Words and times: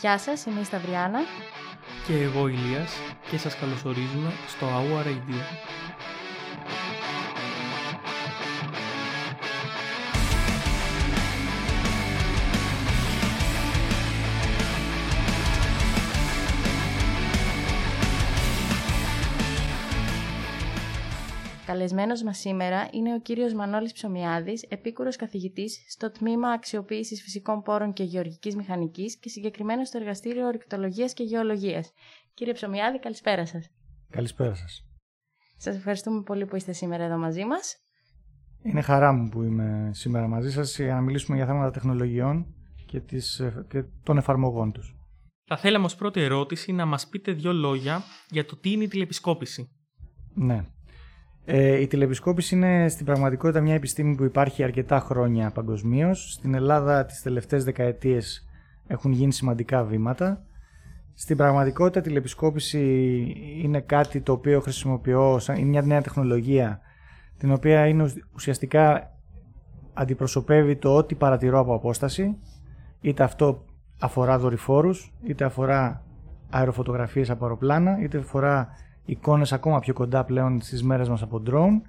Γεια 0.00 0.18
σας, 0.18 0.44
είμαι 0.44 0.60
η 0.60 0.64
Σταυριάνα. 0.64 1.18
Και 2.06 2.12
εγώ 2.22 2.48
Ηλίας 2.48 2.92
και 3.30 3.38
σας 3.38 3.56
καλωσορίζουμε 3.58 4.30
στο 4.48 4.66
AUA 4.66 5.06
Radio. 5.06 5.40
Καλεσμένος 21.74 22.22
μας 22.22 22.38
σήμερα 22.38 22.88
είναι 22.92 23.14
ο 23.14 23.20
κύριος 23.20 23.54
Μανώλης 23.54 23.92
Ψωμιάδης, 23.92 24.62
επίκουρος 24.62 25.16
καθηγητής 25.16 25.84
στο 25.88 26.10
Τμήμα 26.10 26.48
Αξιοποίησης 26.48 27.22
Φυσικών 27.22 27.62
Πόρων 27.62 27.92
και 27.92 28.02
Γεωργικής 28.02 28.56
Μηχανικής 28.56 29.18
και 29.18 29.28
συγκεκριμένα 29.28 29.84
στο 29.84 29.98
Εργαστήριο 29.98 30.46
Ορυκτολογίας 30.46 31.12
και 31.12 31.22
Γεωλογίας. 31.22 31.92
Κύριε 32.34 32.52
Ψωμιάδη, 32.52 32.98
καλησπέρα 32.98 33.46
σας. 33.46 33.70
Καλησπέρα 34.10 34.54
σας. 34.54 34.86
Σας 35.56 35.76
ευχαριστούμε 35.76 36.22
πολύ 36.22 36.46
που 36.46 36.56
είστε 36.56 36.72
σήμερα 36.72 37.04
εδώ 37.04 37.16
μαζί 37.16 37.44
μας. 37.44 37.76
Είναι 38.62 38.80
χαρά 38.80 39.12
μου 39.12 39.28
που 39.28 39.42
είμαι 39.42 39.90
σήμερα 39.92 40.28
μαζί 40.28 40.50
σας 40.50 40.78
για 40.78 40.94
να 40.94 41.00
μιλήσουμε 41.00 41.36
για 41.36 41.46
θέματα 41.46 41.70
τεχνολογιών 41.70 42.54
και, 42.86 43.00
τις, 43.00 43.42
και 43.68 43.84
των 44.02 44.16
εφαρμογών 44.16 44.72
τους. 44.72 44.96
Θα 45.44 45.56
θέλαμε 45.56 45.84
ως 45.84 45.94
πρώτη 45.94 46.20
ερώτηση 46.20 46.72
να 46.72 46.86
μας 46.86 47.08
πείτε 47.08 47.32
δύο 47.32 47.52
λόγια 47.52 48.02
για 48.30 48.44
το 48.44 48.56
τι 48.56 48.72
είναι 48.72 48.84
η 48.84 48.88
τηλεπισκόπηση. 48.88 49.68
Ναι. 50.34 50.64
Ε, 51.46 51.80
η 51.80 51.86
τηλεπισκόπηση 51.86 52.54
είναι 52.54 52.88
στην 52.88 53.06
πραγματικότητα 53.06 53.60
μια 53.60 53.74
επιστήμη 53.74 54.14
που 54.14 54.24
υπάρχει 54.24 54.62
αρκετά 54.62 55.00
χρόνια 55.00 55.50
παγκοσμίως. 55.50 56.32
Στην 56.32 56.54
Ελλάδα 56.54 57.04
τις 57.04 57.22
τελευταίες 57.22 57.64
δεκαετίες 57.64 58.48
έχουν 58.86 59.12
γίνει 59.12 59.32
σημαντικά 59.32 59.84
βήματα. 59.84 60.44
Στην 61.14 61.36
πραγματικότητα 61.36 61.98
η 61.98 62.02
τηλεπισκόπηση 62.02 62.80
είναι 63.62 63.80
κάτι 63.80 64.20
το 64.20 64.32
οποίο 64.32 64.60
χρησιμοποιώ, 64.60 65.40
είναι 65.56 65.68
μια 65.68 65.82
νέα 65.82 66.00
τεχνολογία 66.00 66.80
την 67.38 67.52
οποία 67.52 67.86
είναι 67.86 68.12
ουσιαστικά 68.34 69.12
αντιπροσωπεύει 69.92 70.76
το 70.76 70.96
ό,τι 70.96 71.14
παρατηρώ 71.14 71.58
από 71.58 71.74
απόσταση 71.74 72.36
είτε 73.00 73.22
αυτό 73.22 73.64
αφορά 74.00 74.38
δορυφόρους, 74.38 75.12
είτε 75.26 75.44
αφορά 75.44 76.02
αεροφωτογραφίες 76.50 77.30
από 77.30 77.44
αεροπλάνα, 77.44 77.98
είτε 78.02 78.18
αφορά 78.18 78.68
εικόνες 79.04 79.52
ακόμα 79.52 79.78
πιο 79.78 79.94
κοντά 79.94 80.24
πλέον 80.24 80.60
στις 80.60 80.82
μέρες 80.82 81.08
μας 81.08 81.22
από 81.22 81.42
drone 81.46 81.80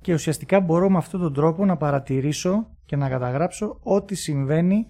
και 0.00 0.12
ουσιαστικά 0.12 0.60
μπορώ 0.60 0.90
με 0.90 0.98
αυτόν 0.98 1.20
τον 1.20 1.34
τρόπο 1.34 1.64
να 1.64 1.76
παρατηρήσω 1.76 2.66
και 2.86 2.96
να 2.96 3.08
καταγράψω 3.08 3.78
ό,τι 3.82 4.14
συμβαίνει 4.14 4.86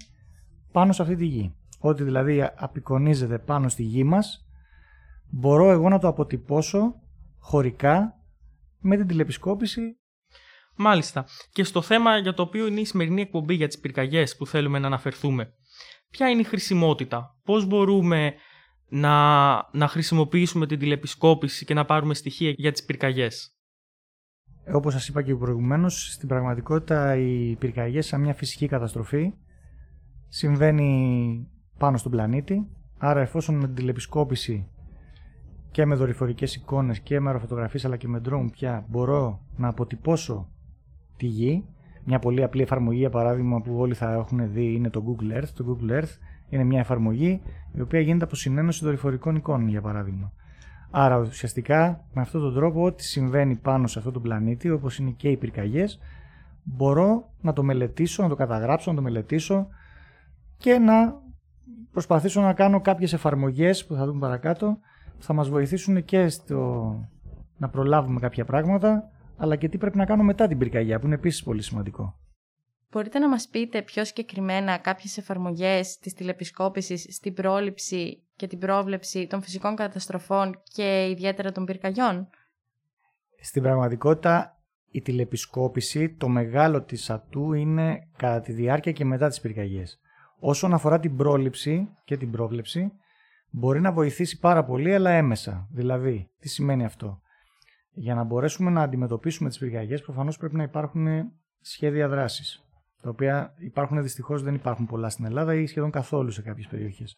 πάνω 0.73 0.93
σε 0.93 1.03
αυτή 1.03 1.17
τη 1.17 1.25
γη. 1.25 1.55
Ό,τι 1.79 2.03
δηλαδή 2.03 2.51
απεικονίζεται 2.57 3.39
πάνω 3.39 3.69
στη 3.69 3.83
γη 3.83 4.05
μας 4.05 4.47
μπορώ 5.31 5.71
εγώ 5.71 5.89
να 5.89 5.99
το 5.99 6.09
αποτυπώσω 6.09 6.95
χωρικά 7.39 8.17
με 8.81 8.97
την 8.97 9.07
τηλεπισκόπηση. 9.07 9.97
Μάλιστα. 10.77 11.25
Και 11.53 11.65
στο 11.65 11.83
θέμα 11.83 12.17
για 12.17 12.35
το 12.35 12.43
οποίο 12.43 12.67
είναι 12.67 12.81
η 12.81 12.85
σημερινή 12.85 13.21
εκπομπή 13.21 13.55
για 13.55 13.67
τις 13.67 13.79
πυρκαγιές 13.79 14.37
που 14.37 14.47
θέλουμε 14.47 14.79
να 14.79 14.87
αναφερθούμε. 14.87 15.53
Ποια 16.11 16.29
είναι 16.29 16.41
η 16.41 16.45
χρησιμότητα, 16.45 17.37
πώς 17.45 17.67
μπορούμε 17.67 18.35
να, 18.95 19.55
να 19.73 19.89
χρησιμοποιήσουμε 19.89 20.67
την 20.67 20.79
τηλεπισκόπηση 20.79 21.65
και 21.65 21.75
να 21.75 21.85
πάρουμε 21.85 22.15
στοιχεία 22.15 22.55
για 22.57 22.73
τις 22.73 22.85
πυρκαγιές. 22.85 23.57
Όπως 24.73 24.93
σας 24.93 25.09
είπα 25.09 25.23
και 25.23 25.35
προηγουμένως, 25.35 26.13
στην 26.13 26.29
πραγματικότητα 26.29 27.17
οι 27.17 27.57
πυρκαγιές 27.59 28.07
σαν 28.07 28.21
μια 28.21 28.35
φυσική 28.35 28.69
καταστροφή 28.69 29.33
συμβαίνει 30.29 31.49
πάνω 31.79 31.97
στον 31.97 32.11
πλανήτη, 32.11 32.69
άρα 32.99 33.21
εφόσον 33.21 33.55
με 33.55 33.67
την 33.67 33.75
τηλεπισκόπηση 33.75 34.69
και 35.71 35.87
με 35.87 35.95
δορυφορικές 35.95 36.55
εικόνες 36.55 37.01
και 37.01 37.21
με 37.21 37.27
αεροφωτογραφίες 37.27 37.85
αλλά 37.85 37.97
και 37.97 38.09
με 38.09 38.21
drone 38.29 38.49
πια 38.53 38.87
μπορώ 38.89 39.47
να 39.57 39.69
αποτυπώσω 39.69 40.49
τη 41.17 41.27
γη, 41.27 41.65
μια 42.05 42.19
πολύ 42.19 42.43
απλή 42.43 42.63
εφαρμογή 42.63 42.99
για 42.99 43.11
παράδειγμα 43.11 43.61
που 43.61 43.79
όλοι 43.79 43.95
θα 43.95 44.13
έχουν 44.13 44.53
δει 44.53 44.75
είναι 44.75 44.91
το 44.91 45.05
Google 45.07 45.39
Earth. 45.39 45.49
Το 45.55 45.65
Google 45.69 46.01
Earth 46.01 46.17
είναι 46.53 46.65
μια 46.65 46.81
εφαρμογή 46.81 47.43
η 47.73 47.81
οποία 47.81 48.01
γίνεται 48.01 48.25
από 48.25 48.35
συνένωση 48.35 48.85
δορυφορικών 48.85 49.37
εικόνων, 49.37 49.69
για 49.69 49.81
παράδειγμα. 49.81 50.33
Άρα 50.91 51.19
ουσιαστικά 51.19 52.05
με 52.13 52.21
αυτόν 52.21 52.41
τον 52.41 52.55
τρόπο 52.55 52.85
ό,τι 52.85 53.05
συμβαίνει 53.05 53.57
πάνω 53.57 53.87
σε 53.87 53.99
αυτόν 53.99 54.13
τον 54.13 54.23
πλανήτη, 54.23 54.71
όπως 54.71 54.99
είναι 54.99 55.11
και 55.11 55.29
οι 55.29 55.37
πυρκαγιές, 55.37 55.99
μπορώ 56.63 57.31
να 57.41 57.53
το 57.53 57.63
μελετήσω, 57.63 58.23
να 58.23 58.29
το 58.29 58.35
καταγράψω, 58.35 58.91
να 58.91 58.97
το 58.97 59.03
μελετήσω 59.03 59.67
και 60.57 60.79
να 60.79 61.21
προσπαθήσω 61.93 62.41
να 62.41 62.53
κάνω 62.53 62.81
κάποιες 62.81 63.13
εφαρμογές 63.13 63.87
που 63.87 63.95
θα 63.95 64.07
δούμε 64.07 64.21
παρακάτω 64.21 64.79
που 65.19 65.23
θα 65.23 65.33
μας 65.33 65.49
βοηθήσουν 65.49 66.05
και 66.05 66.29
στο 66.29 66.95
να 67.57 67.69
προλάβουμε 67.69 68.21
κάποια 68.21 68.45
πράγματα 68.45 69.11
αλλά 69.37 69.57
και 69.57 69.69
τι 69.69 69.79
πρέπει 69.79 69.97
να 69.97 70.05
κάνω 70.05 70.23
μετά 70.23 70.47
την 70.47 70.59
πυρκαγιά 70.59 70.99
που 70.99 71.07
είναι 71.07 71.15
επίσης 71.15 71.43
πολύ 71.43 71.63
σημαντικό. 71.63 72.17
Μπορείτε 72.93 73.19
να 73.19 73.29
μας 73.29 73.49
πείτε 73.49 73.83
πιο 73.83 74.05
συγκεκριμένα 74.05 74.79
κάποιες 74.79 75.19
εφαρμογές 75.19 75.99
της 75.99 76.15
τηλεπισκόπησης 76.15 77.07
στην 77.11 77.35
πρόληψη 77.35 78.23
και 78.37 78.47
την 78.47 78.59
πρόβλεψη 78.59 79.27
των 79.27 79.43
φυσικών 79.43 79.77
καταστροφών 79.77 80.63
και 80.65 81.09
ιδιαίτερα 81.11 81.53
των 81.53 81.65
πυρκαγιών; 81.65 82.29
Στην 83.41 83.63
πραγματικότητα 83.63 84.63
η 84.91 85.03
τηλεπισκόπηση, 85.03 86.15
το 86.15 86.29
μεγάλο 86.29 86.83
της 86.83 87.11
ατού 87.11 87.53
είναι 87.53 88.09
κατά 88.17 88.41
τη 88.41 88.53
διάρκεια 88.53 88.93
και 88.93 89.05
μετά 89.05 89.29
τις 89.29 89.41
πυρκαγιές. 89.41 90.01
Όσον 90.39 90.75
αφορά 90.75 91.01
την 91.01 91.17
πρόληψη 91.17 91.89
και 92.05 92.17
την 92.17 92.31
πρόβλεψη, 92.31 92.93
μπορεί 93.51 93.81
να 93.81 93.93
βοηθήσει 93.93 94.39
πάρα 94.39 94.65
πολύ 94.65 94.95
αλλά 94.95 95.11
έμεσα. 95.11 95.69
Δηλαδή, 95.71 96.31
τι 96.39 96.49
σημαίνει 96.49 96.85
αυτό; 96.85 97.21
Για 97.91 98.15
να 98.15 98.25
μπορέσουμε 98.25 98.71
να 98.71 98.83
αντιμετωπίσουμε 98.83 99.49
τις 99.49 99.59
πυρκαγιές 99.59 100.03
προφανώς 100.03 100.37
πρέπει 100.37 100.57
να 100.57 100.63
υπάρχουν 100.63 101.07
σχέδια 101.61 102.09
δράσης 102.09 102.67
τα 103.03 103.11
οποία 103.11 103.55
υπάρχουν 103.59 104.03
δυστυχώς 104.03 104.43
δεν 104.43 104.55
υπάρχουν 104.55 104.87
πολλά 104.87 105.09
στην 105.09 105.25
Ελλάδα 105.25 105.55
ή 105.55 105.67
σχεδόν 105.67 105.91
καθόλου 105.91 106.31
σε 106.31 106.43
κάποιες 106.43 106.67
περιοχές. 106.67 107.17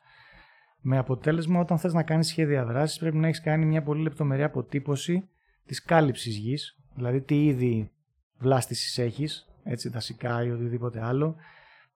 Με 0.81 0.99
αποτέλεσμα, 0.99 1.61
όταν 1.61 1.79
θες 1.79 1.93
να 1.93 2.03
κάνεις 2.03 2.27
σχέδια 2.27 2.65
δράσης, 2.65 2.99
πρέπει 2.99 3.17
να 3.17 3.27
έχεις 3.27 3.41
κάνει 3.41 3.67
μια 3.67 3.83
πολύ 3.83 4.03
λεπτομερή 4.03 4.43
αποτύπωση 4.43 5.29
της 5.67 5.83
κάλυψης 5.83 6.37
γης, 6.37 6.79
δηλαδή 6.95 7.21
τι 7.21 7.45
είδη 7.45 7.91
βλάστησης 8.39 8.99
έχεις, 8.99 9.47
έτσι 9.65 9.89
δασικά 9.89 10.45
ή 10.45 10.51
οτιδήποτε 10.51 11.05
άλλο, 11.05 11.37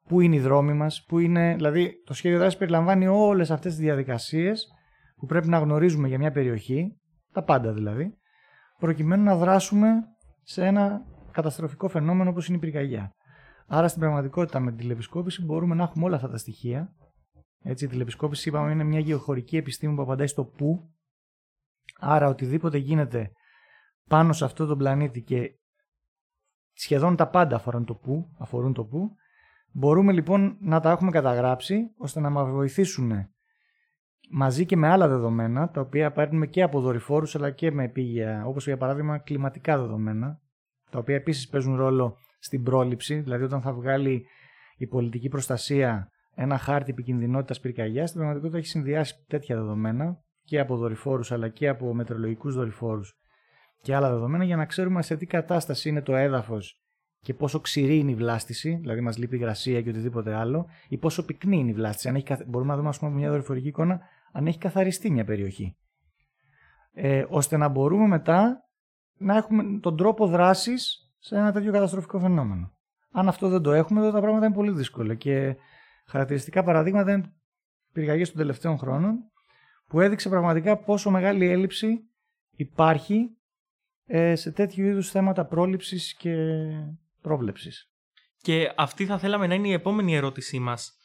πού 0.08 0.20
είναι 0.20 0.36
οι 0.36 0.40
δρόμοι 0.40 0.72
μας, 0.72 1.04
πού 1.08 1.18
είναι. 1.18 1.54
Δηλαδή, 1.54 2.02
το 2.04 2.14
σχέδιο 2.14 2.38
δράσης 2.38 2.58
περιλαμβάνει 2.58 3.06
όλες 3.06 3.50
αυτές 3.50 3.74
τις 3.74 3.82
διαδικασίες 3.82 4.68
που 5.16 5.26
πρέπει 5.26 5.48
να 5.48 5.58
γνωρίζουμε 5.58 6.08
για 6.08 6.18
μια 6.18 6.30
περιοχή, 6.30 6.96
τα 7.32 7.42
πάντα 7.42 7.72
δηλαδή, 7.72 8.14
προκειμένου 8.78 9.22
να 9.22 9.36
δράσουμε 9.36 9.88
σε 10.42 10.66
ένα 10.66 11.02
καταστροφικό 11.32 11.88
φαινόμενο 11.88 12.30
όπως 12.30 12.48
είναι 12.48 12.56
η 12.56 12.60
πυρκαγιά. 12.60 13.12
Άρα 13.70 13.88
στην 13.88 14.00
πραγματικότητα 14.00 14.60
με 14.60 14.70
την 14.70 14.78
τηλεπισκόπηση 14.78 15.44
μπορούμε 15.44 15.74
να 15.74 15.82
έχουμε 15.82 16.04
όλα 16.04 16.16
αυτά 16.16 16.28
τα 16.28 16.36
στοιχεία. 16.36 16.94
Έτσι, 17.62 17.84
η 17.84 17.88
τηλεπισκόπηση 17.88 18.48
είπαμε 18.48 18.72
είναι 18.72 18.84
μια 18.84 19.00
γεωχωρική 19.00 19.56
επιστήμη 19.56 19.94
που 19.94 20.02
απαντάει 20.02 20.26
στο 20.26 20.44
πού. 20.44 20.90
Άρα 21.98 22.28
οτιδήποτε 22.28 22.78
γίνεται 22.78 23.32
πάνω 24.08 24.32
σε 24.32 24.44
αυτό 24.44 24.66
τον 24.66 24.78
πλανήτη 24.78 25.22
και 25.22 25.58
σχεδόν 26.72 27.16
τα 27.16 27.28
πάντα 27.28 27.56
αφορούν 27.56 27.84
το 27.84 27.94
πού, 27.94 28.30
αφορούν 28.38 28.72
το 28.72 28.84
πού, 28.84 29.10
μπορούμε 29.72 30.12
λοιπόν 30.12 30.56
να 30.60 30.80
τα 30.80 30.90
έχουμε 30.90 31.10
καταγράψει 31.10 31.94
ώστε 31.96 32.20
να 32.20 32.30
μας 32.30 32.50
βοηθήσουν 32.50 33.12
μαζί 34.30 34.66
και 34.66 34.76
με 34.76 34.88
άλλα 34.88 35.08
δεδομένα, 35.08 35.70
τα 35.70 35.80
οποία 35.80 36.12
παίρνουμε 36.12 36.46
και 36.46 36.62
από 36.62 36.80
δορυφόρους 36.80 37.34
αλλά 37.34 37.50
και 37.50 37.70
με 37.70 37.84
επίγεια, 37.84 38.44
όπως 38.46 38.64
για 38.64 38.76
παράδειγμα 38.76 39.18
κλιματικά 39.18 39.78
δεδομένα, 39.78 40.40
τα 40.90 40.98
οποία 40.98 41.14
επίσης 41.14 41.48
παίζουν 41.48 41.76
ρόλο 41.76 42.16
στην 42.38 42.62
πρόληψη, 42.62 43.20
δηλαδή 43.20 43.44
όταν 43.44 43.60
θα 43.60 43.72
βγάλει 43.72 44.26
η 44.76 44.86
πολιτική 44.86 45.28
προστασία 45.28 46.08
ένα 46.34 46.58
χάρτη 46.58 46.90
επικινδυνότητας 46.90 47.60
πυρκαγιάς, 47.60 48.08
στην 48.08 48.20
πραγματικότητα 48.20 48.58
έχει 48.58 48.68
συνδυάσει 48.68 49.14
τέτοια 49.26 49.56
δεδομένα 49.56 50.16
και 50.42 50.58
από 50.60 50.76
δορυφόρους 50.76 51.32
αλλά 51.32 51.48
και 51.48 51.68
από 51.68 51.94
μετρολογικούς 51.94 52.54
δορυφόρους 52.54 53.18
και 53.82 53.94
άλλα 53.94 54.10
δεδομένα 54.10 54.44
για 54.44 54.56
να 54.56 54.66
ξέρουμε 54.66 55.02
σε 55.02 55.16
τι 55.16 55.26
κατάσταση 55.26 55.88
είναι 55.88 56.02
το 56.02 56.16
έδαφος 56.16 56.82
και 57.20 57.34
πόσο 57.34 57.60
ξηρή 57.60 57.98
είναι 57.98 58.10
η 58.10 58.14
βλάστηση, 58.14 58.78
δηλαδή 58.80 59.00
μας 59.00 59.18
λείπει 59.18 59.36
υγρασία 59.36 59.82
και 59.82 59.88
οτιδήποτε 59.88 60.34
άλλο, 60.34 60.66
ή 60.88 60.98
πόσο 60.98 61.24
πυκνή 61.24 61.58
είναι 61.58 61.70
η 61.70 61.74
βλάστηση. 61.74 62.08
Αν 62.08 62.14
έχει, 62.14 62.26
μπορούμε 62.46 62.70
να 62.70 62.76
δούμε, 62.76 62.88
ας 62.88 62.98
πούμε, 62.98 63.10
μια 63.10 63.30
δορυφορική 63.30 63.68
εικόνα, 63.68 64.00
αν 64.32 64.46
έχει 64.46 64.58
καθαριστεί 64.58 65.10
μια 65.10 65.24
περιοχή. 65.24 65.76
Ε, 66.92 67.24
ώστε 67.28 67.56
να 67.56 67.68
μπορούμε 67.68 68.06
μετά 68.06 68.56
να 69.16 69.36
έχουμε 69.36 69.78
τον 69.80 69.96
τρόπο 69.96 70.26
δράσης 70.26 71.07
σε 71.18 71.36
ένα 71.36 71.52
τέτοιο 71.52 71.72
καταστροφικό 71.72 72.18
φαινόμενο. 72.18 72.72
Αν 73.12 73.28
αυτό 73.28 73.48
δεν 73.48 73.62
το 73.62 73.72
έχουμε, 73.72 74.00
τότε 74.00 74.12
τα 74.12 74.20
πράγματα 74.20 74.46
είναι 74.46 74.54
πολύ 74.54 74.70
δύσκολα. 74.70 75.14
Και 75.14 75.56
χαρακτηριστικά 76.06 76.62
παραδείγματα 76.62 77.12
είναι 77.12 77.32
πυρκαγιές 77.92 78.28
των 78.28 78.38
τελευταίων 78.38 78.78
χρόνων, 78.78 79.16
που 79.86 80.00
έδειξε 80.00 80.28
πραγματικά 80.28 80.76
πόσο 80.78 81.10
μεγάλη 81.10 81.46
έλλειψη 81.46 82.08
υπάρχει 82.50 83.36
ε, 84.06 84.34
σε 84.34 84.52
τέτοιου 84.52 84.84
είδους 84.86 85.10
θέματα 85.10 85.46
πρόληψης 85.46 86.14
και 86.14 86.34
πρόβλεψης. 87.20 87.90
Και 88.42 88.72
αυτή 88.76 89.06
θα 89.06 89.18
θέλαμε 89.18 89.46
να 89.46 89.54
είναι 89.54 89.68
η 89.68 89.72
επόμενη 89.72 90.16
ερώτησή 90.16 90.58
μας. 90.58 90.96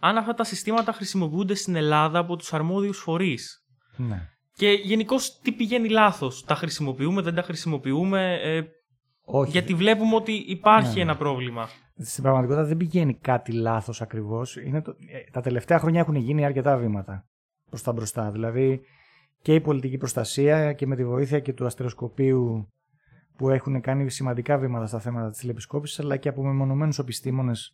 αν 0.00 0.16
αυτά 0.16 0.34
τα 0.34 0.44
συστήματα 0.44 0.92
χρησιμοποιούνται 0.92 1.54
στην 1.54 1.76
Ελλάδα 1.76 2.18
από 2.18 2.36
τους 2.36 2.52
αρμόδιους 2.52 2.98
φορείς; 2.98 3.66
Ναι. 3.96 4.28
Και 4.56 4.70
γενικώς 4.70 5.38
τι 5.38 5.52
πηγαίνει 5.52 5.88
λάθος; 5.88 6.44
Τα 6.44 6.54
χρησιμοποιούμε, 6.54 7.22
δεν 7.22 7.34
τα 7.34 7.42
χρησιμοποιούμε; 7.42 8.38
Ε, 8.42 8.62
Όχι. 9.28 9.50
γιατί 9.50 9.74
βλέπουμε 9.74 10.14
ότι 10.14 10.32
υπάρχει 10.32 10.88
Ναι, 10.88 10.94
ναι. 10.94 11.00
ένα 11.00 11.16
πρόβλημα. 11.16 11.68
Στην 11.98 12.22
πραγματικότητα 12.22 12.66
δεν 12.66 12.76
πηγαίνει 12.76 13.14
κάτι 13.14 13.52
λάθος 13.52 14.02
ακριβώς. 14.02 14.58
Τα 15.30 15.40
τελευταία 15.40 15.78
χρόνια 15.78 16.00
έχουν 16.00 16.14
γίνει 16.14 16.44
αρκετά 16.44 16.76
βήματα 16.76 17.26
προς 17.68 17.82
τα 17.82 17.92
μπροστά. 17.92 18.30
Δηλαδή 18.30 18.80
και 19.42 19.54
η 19.54 19.60
πολιτική 19.60 19.96
προστασία 19.96 20.72
και 20.72 20.86
με 20.86 20.96
τη 20.96 21.04
βοήθεια 21.04 21.40
και 21.40 21.52
του 21.52 21.66
αστεροσκοπείου 21.66 22.72
που 23.36 23.50
έχουν 23.50 23.80
κάνει 23.80 24.10
σημαντικά 24.10 24.58
βήματα 24.58 24.86
στα 24.86 24.98
θέματα 24.98 25.30
της 25.30 25.38
τηλεπισκόπησης, 25.38 26.00
αλλά 26.00 26.16
και 26.16 26.28
από 26.28 26.42
μεμονωμένους 26.42 26.98
επιστήμονες 26.98 27.72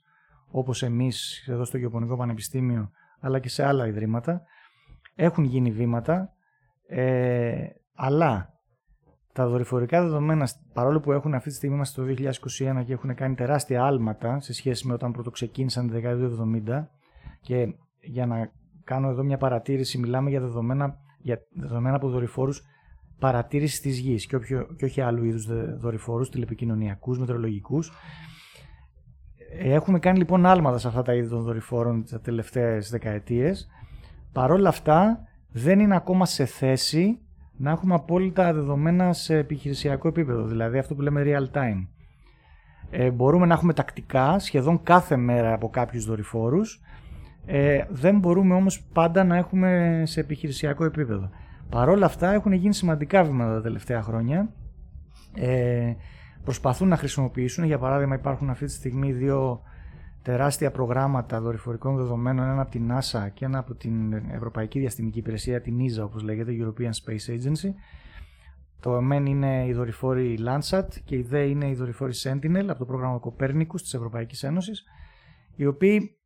όπως 0.50 0.82
εμείς 0.82 1.46
εδώ 1.48 1.64
στο 1.64 1.78
Γεωπονικό 1.78 2.16
Πανεπιστήμιο, 2.16 2.90
αλλά 3.20 3.38
και 3.38 3.48
σε 3.48 3.64
άλλα 3.64 3.86
ιδρύματα. 3.86 4.42
Έχουν 5.14 5.44
γίνει 5.44 5.70
βήματα, 5.70 6.32
ε, 6.86 7.66
αλλά 7.94 8.51
τα 9.32 9.48
δορυφορικά 9.48 10.02
δεδομένα, 10.02 10.48
παρόλο 10.72 11.00
που 11.00 11.12
έχουν 11.12 11.34
αυτή 11.34 11.48
τη 11.48 11.54
στιγμή 11.54 11.74
είμαστε 11.76 12.02
το 12.02 12.14
2021 12.80 12.84
και 12.84 12.92
έχουν 12.92 13.14
κάνει 13.14 13.34
τεράστια 13.34 13.84
άλματα 13.84 14.40
σε 14.40 14.52
σχέση 14.52 14.86
με 14.86 14.92
όταν 14.92 15.12
πρώτο 15.12 15.30
ξεκίνησαν 15.30 15.86
τη 15.86 15.92
δεκαετία 15.92 16.28
του 16.28 16.62
70 16.66 16.84
και 17.40 17.74
για 18.00 18.26
να 18.26 18.50
κάνω 18.84 19.08
εδώ 19.08 19.22
μια 19.22 19.36
παρατήρηση, 19.36 19.98
μιλάμε 19.98 20.30
για 20.30 20.40
δεδομένα, 20.40 20.98
για 21.18 21.38
δεδομένα 21.54 21.96
από 21.96 22.08
δορυφόρους 22.08 22.62
παρατήρησης 23.18 23.80
της 23.80 23.98
γης 23.98 24.26
και, 24.26 24.36
όποιο, 24.36 24.66
και 24.76 24.84
όχι 24.84 25.00
άλλου 25.00 25.24
είδους 25.24 25.46
δε- 25.46 25.74
δορυφόρους, 25.74 26.28
τηλεπικοινωνιακούς, 26.30 27.18
μετεωρολογικούς. 27.18 27.92
Ε, 29.58 29.72
Έχουμε 29.74 29.98
κάνει 29.98 30.18
λοιπόν 30.18 30.46
άλματα 30.46 30.78
σε 30.78 30.88
αυτά 30.88 31.02
τα 31.02 31.14
είδη 31.14 31.28
των 31.28 31.42
δορυφόρων 31.42 32.02
τις 32.02 32.18
τελευταίες 32.22 32.90
δεκαετίες. 32.90 33.68
Παρόλα 34.32 34.68
αυτά 34.68 35.18
δεν 35.48 35.80
είναι 35.80 35.96
ακόμα 35.96 36.26
σε 36.26 36.44
θέση 36.44 37.20
να 37.62 37.70
έχουμε 37.70 37.94
απόλυτα 37.94 38.52
δεδομένα 38.52 39.12
σε 39.12 39.36
επιχειρησιακό 39.36 40.08
επίπεδο, 40.08 40.44
δηλαδή 40.44 40.78
αυτό 40.78 40.94
που 40.94 41.00
λέμε 41.00 41.22
real 41.26 41.56
time. 41.56 41.86
Ε, 42.90 43.10
μπορούμε 43.10 43.46
να 43.46 43.54
έχουμε 43.54 43.72
τακτικά, 43.72 44.38
σχεδόν 44.38 44.82
κάθε 44.82 45.16
μέρα 45.16 45.52
από 45.52 45.68
κάποιους 45.68 46.04
δορυφόρους, 46.04 46.80
ε, 47.46 47.84
δεν 47.88 48.18
μπορούμε 48.18 48.54
όμως 48.54 48.82
πάντα 48.92 49.24
να 49.24 49.36
έχουμε 49.36 50.02
σε 50.06 50.20
επιχειρησιακό 50.20 50.84
επίπεδο. 50.84 51.30
Παρόλα 51.68 52.06
αυτά 52.06 52.32
έχουν 52.32 52.52
γίνει 52.52 52.74
σημαντικά 52.74 53.24
βήματα 53.24 53.54
τα 53.54 53.62
τελευταία 53.62 54.02
χρόνια. 54.02 54.52
Ε, 55.34 55.92
προσπαθούν 56.44 56.88
να 56.88 56.96
χρησιμοποιήσουν, 56.96 57.64
για 57.64 57.78
παράδειγμα 57.78 58.14
υπάρχουν 58.14 58.50
αυτή 58.50 58.64
τη 58.64 58.72
στιγμή 58.72 59.12
δύο 59.12 59.62
τεράστια 60.22 60.70
προγράμματα 60.70 61.40
δορυφορικών 61.40 61.96
δεδομένων, 61.96 62.48
ένα 62.48 62.60
από 62.60 62.70
την 62.70 62.90
NASA 62.92 63.28
και 63.34 63.44
ένα 63.44 63.58
από 63.58 63.74
την 63.74 64.12
Ευρωπαϊκή 64.12 64.78
Διαστημική 64.78 65.18
Υπηρεσία, 65.18 65.60
την 65.60 65.76
ESA 65.78 66.04
όπως 66.04 66.22
λέγεται, 66.22 66.52
European 66.60 66.90
Space 67.04 67.34
Agency. 67.34 67.70
Το 68.80 68.96
ΕΜΕΝ 68.96 69.26
είναι 69.26 69.66
η 69.66 69.72
δορυφόρη 69.72 70.38
Landsat 70.46 70.86
και 71.04 71.16
η 71.16 71.22
ΔΕ 71.22 71.42
είναι 71.42 71.68
η 71.68 71.74
δορυφόρη 71.74 72.12
Sentinel 72.22 72.66
από 72.68 72.78
το 72.78 72.84
πρόγραμμα 72.84 73.20
Copernicus 73.24 73.80
της 73.80 73.94
Ευρωπαϊκής 73.94 74.42
Ένωσης, 74.42 74.84
οι 75.56 75.66
οποίοι 75.66 76.16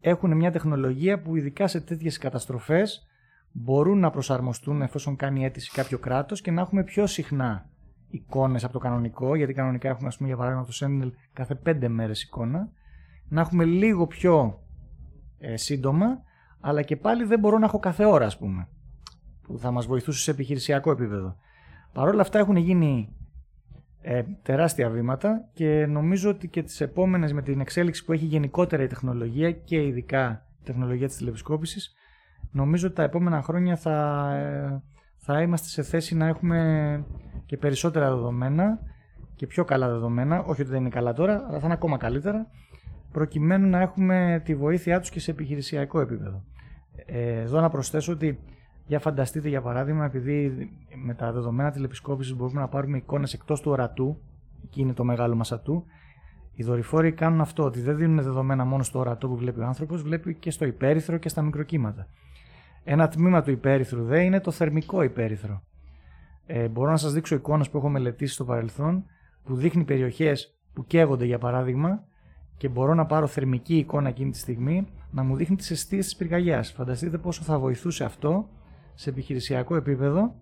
έχουν 0.00 0.36
μια 0.36 0.50
τεχνολογία 0.50 1.22
που 1.22 1.36
ειδικά 1.36 1.66
σε 1.66 1.80
τέτοιες 1.80 2.18
καταστροφές 2.18 3.06
μπορούν 3.52 3.98
να 3.98 4.10
προσαρμοστούν 4.10 4.82
εφόσον 4.82 5.16
κάνει 5.16 5.44
αίτηση 5.44 5.70
κάποιο 5.70 5.98
κράτος 5.98 6.40
και 6.40 6.50
να 6.50 6.60
έχουμε 6.60 6.84
πιο 6.84 7.06
συχνά 7.06 7.70
εικόνες 8.10 8.64
από 8.64 8.72
το 8.72 8.78
κανονικό, 8.78 9.34
γιατί 9.34 9.52
κανονικά 9.52 9.88
έχουμε 9.88 10.08
ας 10.08 10.16
πούμε 10.16 10.28
για 10.28 10.36
παράδειγμα 10.36 10.66
το 10.66 10.72
Sentinel 10.80 11.10
κάθε 11.32 11.54
πέντε 11.54 11.88
μέρες 11.88 12.22
εικόνα, 12.22 12.72
να 13.28 13.40
έχουμε 13.40 13.64
λίγο 13.64 14.06
πιο 14.06 14.62
ε, 15.38 15.56
σύντομα, 15.56 16.22
αλλά 16.60 16.82
και 16.82 16.96
πάλι 16.96 17.24
δεν 17.24 17.38
μπορώ 17.38 17.58
να 17.58 17.64
έχω 17.64 17.78
κάθε 17.78 18.04
ώρα 18.04 18.26
ας 18.26 18.38
πούμε, 18.38 18.68
που 19.42 19.58
θα 19.58 19.70
μας 19.70 19.86
βοηθούσε 19.86 20.22
σε 20.22 20.30
επιχειρησιακό 20.30 20.90
επίπεδο. 20.90 21.36
Παρ' 21.92 22.08
όλα 22.08 22.20
αυτά 22.20 22.38
έχουν 22.38 22.56
γίνει 22.56 23.16
ε, 24.00 24.22
τεράστια 24.42 24.88
βήματα 24.88 25.48
και 25.52 25.86
νομίζω 25.86 26.30
ότι 26.30 26.48
και 26.48 26.62
τις 26.62 26.80
επόμενες 26.80 27.32
με 27.32 27.42
την 27.42 27.60
εξέλιξη 27.60 28.04
που 28.04 28.12
έχει 28.12 28.24
γενικότερα 28.24 28.82
η 28.82 28.86
τεχνολογία 28.86 29.52
και 29.52 29.86
ειδικά 29.86 30.46
η 30.60 30.64
τεχνολογία 30.64 31.06
της 31.06 31.16
τηλεπισκόπησης 31.16 31.94
νομίζω 32.52 32.86
ότι 32.86 32.96
τα 32.96 33.02
επόμενα 33.02 33.42
χρόνια 33.42 33.76
θα, 33.76 34.28
ε, 34.34 34.82
θα 35.16 35.42
είμαστε 35.42 35.68
σε 35.68 35.82
θέση 35.82 36.14
να 36.14 36.26
έχουμε 36.26 37.04
και 37.46 37.56
περισσότερα 37.56 38.14
δεδομένα 38.14 38.80
και 39.34 39.46
πιο 39.46 39.64
καλά 39.64 39.88
δεδομένα, 39.88 40.42
όχι 40.42 40.60
ότι 40.60 40.70
δεν 40.70 40.80
είναι 40.80 40.88
καλά 40.88 41.12
τώρα, 41.12 41.44
αλλά 41.48 41.58
θα 41.58 41.64
είναι 41.64 41.74
ακόμα 41.74 41.96
καλύτερα, 41.96 42.46
προκειμένου 43.12 43.68
να 43.68 43.80
έχουμε 43.80 44.42
τη 44.44 44.54
βοήθειά 44.54 45.00
τους 45.00 45.10
και 45.10 45.20
σε 45.20 45.30
επιχειρησιακό 45.30 46.00
επίπεδο. 46.00 46.44
Ε, 47.06 47.40
εδώ 47.40 47.60
να 47.60 47.68
προσθέσω 47.68 48.12
ότι 48.12 48.38
για 48.86 48.98
φανταστείτε 48.98 49.48
για 49.48 49.62
παράδειγμα, 49.62 50.04
επειδή 50.04 50.70
με 51.04 51.14
τα 51.14 51.32
δεδομένα 51.32 51.70
τηλεπισκόπησης 51.70 52.34
μπορούμε 52.34 52.60
να 52.60 52.68
πάρουμε 52.68 52.96
εικόνες 52.96 53.32
εκτός 53.32 53.60
του 53.60 53.70
ορατού, 53.70 54.20
εκεί 54.64 54.80
είναι 54.80 54.92
το 54.92 55.04
μεγάλο 55.04 55.34
μας 55.34 55.52
ατού, 55.52 55.84
οι 56.54 56.62
δορυφόροι 56.62 57.12
κάνουν 57.12 57.40
αυτό, 57.40 57.64
ότι 57.64 57.80
δεν 57.80 57.96
δίνουν 57.96 58.22
δεδομένα 58.22 58.64
μόνο 58.64 58.82
στο 58.82 58.98
ορατό 58.98 59.28
που 59.28 59.36
βλέπει 59.36 59.60
ο 59.60 59.64
άνθρωπος, 59.64 60.02
βλέπει 60.02 60.34
και 60.34 60.50
στο 60.50 60.64
υπέρυθρο 60.64 61.16
και 61.16 61.28
στα 61.28 61.42
μικροκύματα. 61.42 62.06
Ένα 62.84 63.08
τμήμα 63.08 63.42
του 63.42 63.50
υπέρυθρου 63.50 64.04
δε 64.04 64.22
είναι 64.22 64.40
το 64.40 64.50
θερμικό 64.50 65.02
υπέρυθρο. 65.02 65.62
Ε, 66.46 66.68
μπορώ 66.68 66.90
να 66.90 66.96
σας 66.96 67.12
δείξω 67.12 67.34
εικόνες 67.34 67.70
που 67.70 67.76
έχω 67.76 67.88
μελετήσει 67.88 68.34
στο 68.34 68.44
παρελθόν, 68.44 69.04
που 69.44 69.54
δείχνει 69.54 69.84
περιοχές 69.84 70.58
που 70.72 70.86
καίγονται 70.86 71.24
για 71.24 71.38
παράδειγμα 71.38 72.04
και 72.56 72.68
μπορώ 72.68 72.94
να 72.94 73.06
πάρω 73.06 73.26
θερμική 73.26 73.76
εικόνα 73.76 74.08
εκείνη 74.08 74.30
τη 74.30 74.38
στιγμή 74.38 74.86
να 75.10 75.22
μου 75.22 75.36
δείχνει 75.36 75.56
τις 75.56 75.70
αιστείες 75.70 76.04
της 76.04 76.16
πυρκαγιάς. 76.16 76.70
Φανταστείτε 76.70 77.18
πόσο 77.18 77.42
θα 77.42 77.58
βοηθούσε 77.58 78.04
αυτό 78.04 78.48
σε 78.94 79.10
επιχειρησιακό 79.10 79.76
επίπεδο, 79.76 80.34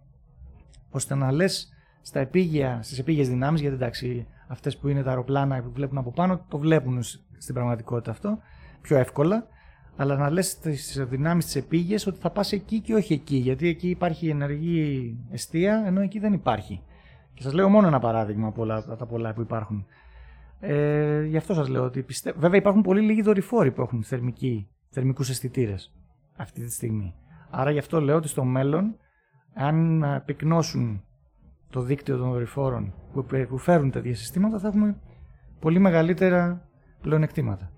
ώστε 0.91 1.15
να 1.15 1.33
λες 1.33 1.73
στα 2.03 2.21
επίγεια, 2.21 2.79
στις 2.83 2.99
επίγειες 2.99 3.29
δυνάμεις, 3.29 3.61
γιατί 3.61 3.75
εντάξει 3.75 4.27
αυτές 4.47 4.77
που 4.77 4.89
είναι 4.89 5.03
τα 5.03 5.09
αεροπλάνα 5.09 5.63
που 5.63 5.71
βλέπουν 5.73 5.99
από 5.99 6.11
πάνω, 6.11 6.45
το 6.49 6.59
βλέπουν 6.59 7.03
σ- 7.03 7.21
στην 7.39 7.55
πραγματικότητα 7.55 8.11
αυτό, 8.11 8.39
πιο 8.81 8.97
εύκολα, 8.97 9.47
αλλά 9.97 10.17
να 10.17 10.31
λες 10.31 10.51
στις 10.51 11.07
δυνάμεις 11.09 11.45
της 11.45 11.57
επίγειας 11.57 12.07
ότι 12.07 12.19
θα 12.19 12.31
πας 12.31 12.53
εκεί 12.53 12.81
και 12.81 12.95
όχι 12.95 13.13
εκεί, 13.13 13.37
γιατί 13.37 13.69
εκεί 13.69 13.89
υπάρχει 13.89 14.29
ενεργή 14.29 15.17
αιστεία, 15.31 15.83
ενώ 15.87 16.01
εκεί 16.01 16.19
δεν 16.19 16.33
υπάρχει. 16.33 16.83
Και 17.35 17.43
σας 17.43 17.53
λέω 17.53 17.69
μόνο 17.69 17.87
ένα 17.87 17.99
παράδειγμα 17.99 18.49
από 18.49 18.63
όλα, 18.63 18.77
από 18.77 18.97
τα 18.97 19.07
πολλά 19.07 19.33
που 19.33 19.41
υπάρχουν. 19.41 19.87
Ε, 20.61 21.23
γι' 21.25 21.37
αυτό 21.37 21.55
σας 21.55 21.69
λέω 21.69 21.85
ότι 21.85 22.03
πιστεύω. 22.03 22.41
Βέβαια 22.41 22.59
υπάρχουν 22.59 22.83
πολύ 22.83 23.01
λίγοι 23.01 23.23
δορυφόροι 23.23 23.71
που 23.71 23.83
έχουν 23.83 24.03
θερμική, 24.03 24.69
θερμικούς 24.89 25.31
αισθητήρες 25.31 25.95
αυτή 26.37 26.65
τη 26.65 26.73
στιγμή. 26.73 27.15
Άρα 27.51 27.71
γι' 27.71 27.79
αυτό 27.79 28.01
λέω 28.01 28.17
ότι 28.17 28.29
στο 28.29 28.45
μέλλον, 28.45 28.97
αν 29.55 30.03
ε, 30.03 30.23
πυκνώσουν 30.25 31.05
το 31.71 31.81
δίκτυο 31.81 32.17
των 32.17 32.31
δορυφόρων 32.31 32.95
που, 33.13 33.27
που 33.49 33.59
φέρουν 33.59 33.91
τέτοια 33.91 34.15
συστήματα, 34.15 34.59
θα 34.59 34.69
έχουμε 34.69 34.97
πολύ 35.61 35.79
μεγαλύτερα 35.79 36.69
πλεονεκτήματα. 37.01 37.71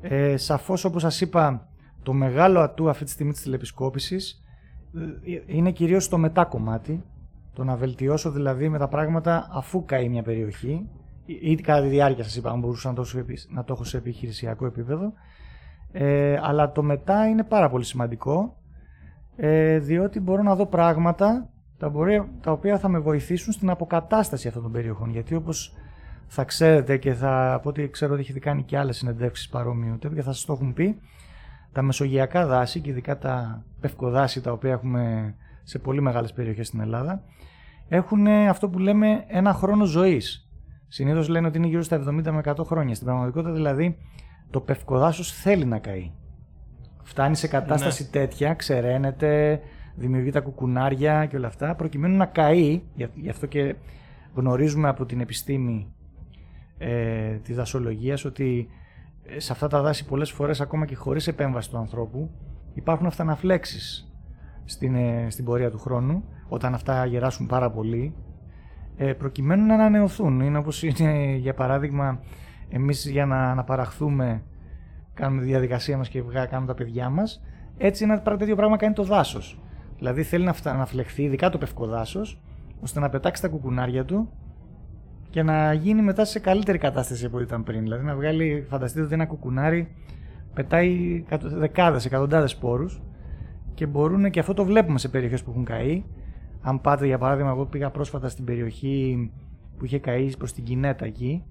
Ε, 0.00 0.36
σαφώς 0.36 0.84
όπως 0.84 1.02
σας 1.02 1.20
είπα, 1.20 1.68
το 2.02 2.12
μεγάλο 2.12 2.60
ατού 2.60 2.88
αυτή 2.88 3.04
τη 3.04 3.10
στιγμή 3.10 3.32
της 3.32 3.42
τηλεπισκόπησης 3.42 4.42
ε, 5.24 5.56
είναι 5.56 5.70
κυρίως 5.70 6.08
το 6.08 6.18
μετά 6.18 6.44
κομμάτι, 6.44 7.04
το 7.54 7.64
να 7.64 7.76
βελτιώσω 7.76 8.30
δηλαδή 8.30 8.68
με 8.68 8.78
τα 8.78 8.88
πράγματα 8.88 9.48
αφού 9.52 9.84
καεί 9.84 10.08
μια 10.08 10.22
περιοχή 10.22 10.88
ή 11.24 11.38
ή 11.40 11.54
κατά 11.54 11.82
τη 11.82 11.88
διάρκεια 11.88 12.24
σας 12.24 12.36
είπα, 12.36 12.50
αν 12.50 12.60
μπορούσα 12.60 12.88
να 12.88 12.94
το, 12.94 13.00
έχω 13.00 13.10
σε 13.10 13.18
επι- 13.18 13.50
να 13.50 13.64
το 13.64 13.72
έχω 13.72 13.84
σε 13.84 13.96
επιχειρησιακό 13.96 14.66
επίπεδο. 14.66 15.12
Ε, 15.92 16.38
αλλά 16.42 16.72
το 16.72 16.82
μετά 16.82 17.26
είναι 17.26 17.44
πάρα 17.44 17.70
πολύ 17.70 17.84
σημαντικό, 17.84 18.56
ε, 19.36 19.78
διότι 19.78 20.20
μπορώ 20.20 20.42
να 20.42 20.54
δω 20.54 20.66
πράγματα 20.66 21.48
τα, 21.78 21.88
μπορεί, 21.88 22.28
τα 22.40 22.52
οποία 22.52 22.78
θα 22.78 22.88
με 22.88 22.98
βοηθήσουν 22.98 23.52
στην 23.52 23.70
αποκατάσταση 23.70 24.48
αυτών 24.48 24.62
των 24.62 24.72
περιοχών. 24.72 25.10
Γιατί 25.10 25.34
όπως 25.34 25.74
θα 26.26 26.44
ξέρετε 26.44 26.96
και 26.96 27.12
θα, 27.12 27.54
από 27.54 27.68
ό,τι 27.68 27.88
ξέρω 27.88 28.12
ότι 28.12 28.22
έχετε 28.22 28.38
κάνει 28.38 28.62
και 28.62 28.78
άλλες 28.78 28.96
συνεντεύξεις 28.96 29.48
παρόμοιου 29.48 29.98
τύπου 29.98 30.14
και 30.14 30.22
θα 30.22 30.32
σας 30.32 30.44
το 30.44 30.52
έχουν 30.52 30.72
πει, 30.72 31.00
τα 31.72 31.82
μεσογειακά 31.82 32.46
δάση 32.46 32.80
και 32.80 32.90
ειδικά 32.90 33.18
τα 33.18 33.64
πευκοδάση 33.80 34.40
τα 34.40 34.52
οποία 34.52 34.72
έχουμε 34.72 35.34
σε 35.62 35.78
πολύ 35.78 36.00
μεγάλες 36.00 36.32
περιοχές 36.32 36.66
στην 36.66 36.80
Ελλάδα, 36.80 37.22
έχουν 37.88 38.26
αυτό 38.26 38.68
που 38.68 38.78
λέμε 38.78 39.24
ένα 39.26 39.52
χρόνο 39.52 39.84
ζωής. 39.84 40.51
Συνήθως 40.94 41.28
λένε 41.28 41.46
ότι 41.46 41.58
είναι 41.58 41.66
γύρω 41.66 41.82
στα 41.82 42.02
70 42.08 42.30
με 42.30 42.40
100 42.44 42.64
χρόνια. 42.64 42.94
Στην 42.94 43.06
πραγματικότητα 43.06 43.52
δηλαδή 43.52 43.98
το 44.50 44.60
πευκοδάσος 44.60 45.32
θέλει 45.32 45.64
να 45.64 45.78
καεί. 45.78 46.10
Φτάνει 47.02 47.36
σε 47.36 47.48
κατάσταση 47.48 48.10
τέτοια, 48.10 48.54
ξεραίνεται, 48.54 49.60
δημιουργεί 49.94 50.30
τα 50.30 50.40
κουκουνάρια 50.40 51.26
και 51.26 51.36
όλα 51.36 51.46
αυτά, 51.46 51.74
προκειμένου 51.74 52.16
να 52.16 52.26
καεί, 52.26 52.82
γι' 52.94 53.06
γι' 53.14 53.28
αυτό 53.28 53.46
και 53.46 53.74
γνωρίζουμε 54.34 54.88
από 54.88 55.06
την 55.06 55.20
επιστήμη 55.20 55.92
ε, 56.78 57.34
της 57.34 57.56
δασολογίας 57.56 58.24
ότι 58.24 58.68
ε, 59.24 59.38
σε 59.40 59.52
αυτά 59.52 59.68
τα 59.68 59.82
δάση 59.82 60.04
πολλές 60.04 60.30
φορές 60.30 60.60
ακόμα 60.60 60.86
και 60.86 60.94
χωρίς 60.94 61.26
επέμβαση 61.26 61.70
του 61.70 61.78
ανθρώπου 61.78 62.30
υπάρχουν 62.74 63.06
αυταναφλέξεις 63.06 64.12
στην, 64.64 64.94
ε, 64.94 65.26
στην 65.30 65.44
πορεία 65.44 65.70
του 65.70 65.78
χρόνου 65.78 66.24
όταν 66.48 66.74
αυτά 66.74 67.06
γεράσουν 67.06 67.46
πάρα 67.46 67.70
πολύ 67.70 68.14
ε, 68.14 68.31
προκειμένου 69.18 69.66
να 69.66 69.74
ανανεωθούν. 69.74 70.40
Είναι 70.40 70.58
όπως 70.58 70.82
είναι 70.82 71.36
για 71.36 71.54
παράδειγμα 71.54 72.20
εμείς 72.68 73.06
για 73.10 73.26
να 73.26 73.50
αναπαραχθούμε 73.50 74.42
κάνουμε 75.14 75.40
τη 75.40 75.46
διαδικασία 75.46 75.96
μας 75.96 76.08
και 76.08 76.22
κάνουμε 76.22 76.66
τα 76.66 76.74
παιδιά 76.74 77.08
μας. 77.08 77.42
Έτσι, 77.78 78.04
ένα 78.04 78.22
τέτοιο 78.22 78.56
πράγμα 78.56 78.76
κάνει 78.76 78.94
το 78.94 79.02
δάσος. 79.02 79.60
Δηλαδή 79.98 80.22
θέλει 80.22 80.44
να, 80.44 80.54
να 80.76 80.86
φλεχθεί, 80.86 81.22
ειδικά 81.22 81.50
το 81.50 81.58
πευκοδάσο, 81.58 82.20
ώστε 82.80 83.00
να 83.00 83.08
πετάξει 83.08 83.42
τα 83.42 83.48
κουκουνάρια 83.48 84.04
του 84.04 84.30
και 85.30 85.42
να 85.42 85.72
γίνει 85.72 86.02
μετά 86.02 86.24
σε 86.24 86.38
καλύτερη 86.38 86.78
κατάσταση 86.78 87.24
από 87.24 87.36
ό,τι 87.36 87.44
ήταν 87.44 87.62
πριν. 87.62 87.82
Δηλαδή 87.82 88.04
να 88.04 88.14
βγάλει, 88.14 88.66
φανταστείτε 88.68 89.04
ότι 89.04 89.14
ένα 89.14 89.26
κουκουνάρι 89.26 89.88
πετάει 90.54 91.24
δεκάδες, 91.42 92.04
εκατοντάδες 92.04 92.50
σπόρους 92.50 93.02
και 93.74 93.86
μπορούν 93.86 94.30
και 94.30 94.40
αυτό 94.40 94.54
το 94.54 94.64
βλέπουμε 94.64 94.98
σε 94.98 95.08
περιοχές 95.08 95.42
που 95.42 95.50
έχουν 95.50 95.64
καεί. 95.64 96.04
Αν 96.62 96.80
πάτε, 96.80 97.06
για 97.06 97.18
παράδειγμα, 97.18 97.50
εγώ 97.50 97.64
πήγα 97.66 97.90
πρόσφατα 97.90 98.28
στην 98.28 98.44
περιοχή 98.44 99.30
που 99.78 99.84
είχε 99.84 99.98
καεί 99.98 100.36
προς 100.36 100.52
την 100.52 100.64
Κινέτα 100.64 101.04
εκεί, 101.04 101.44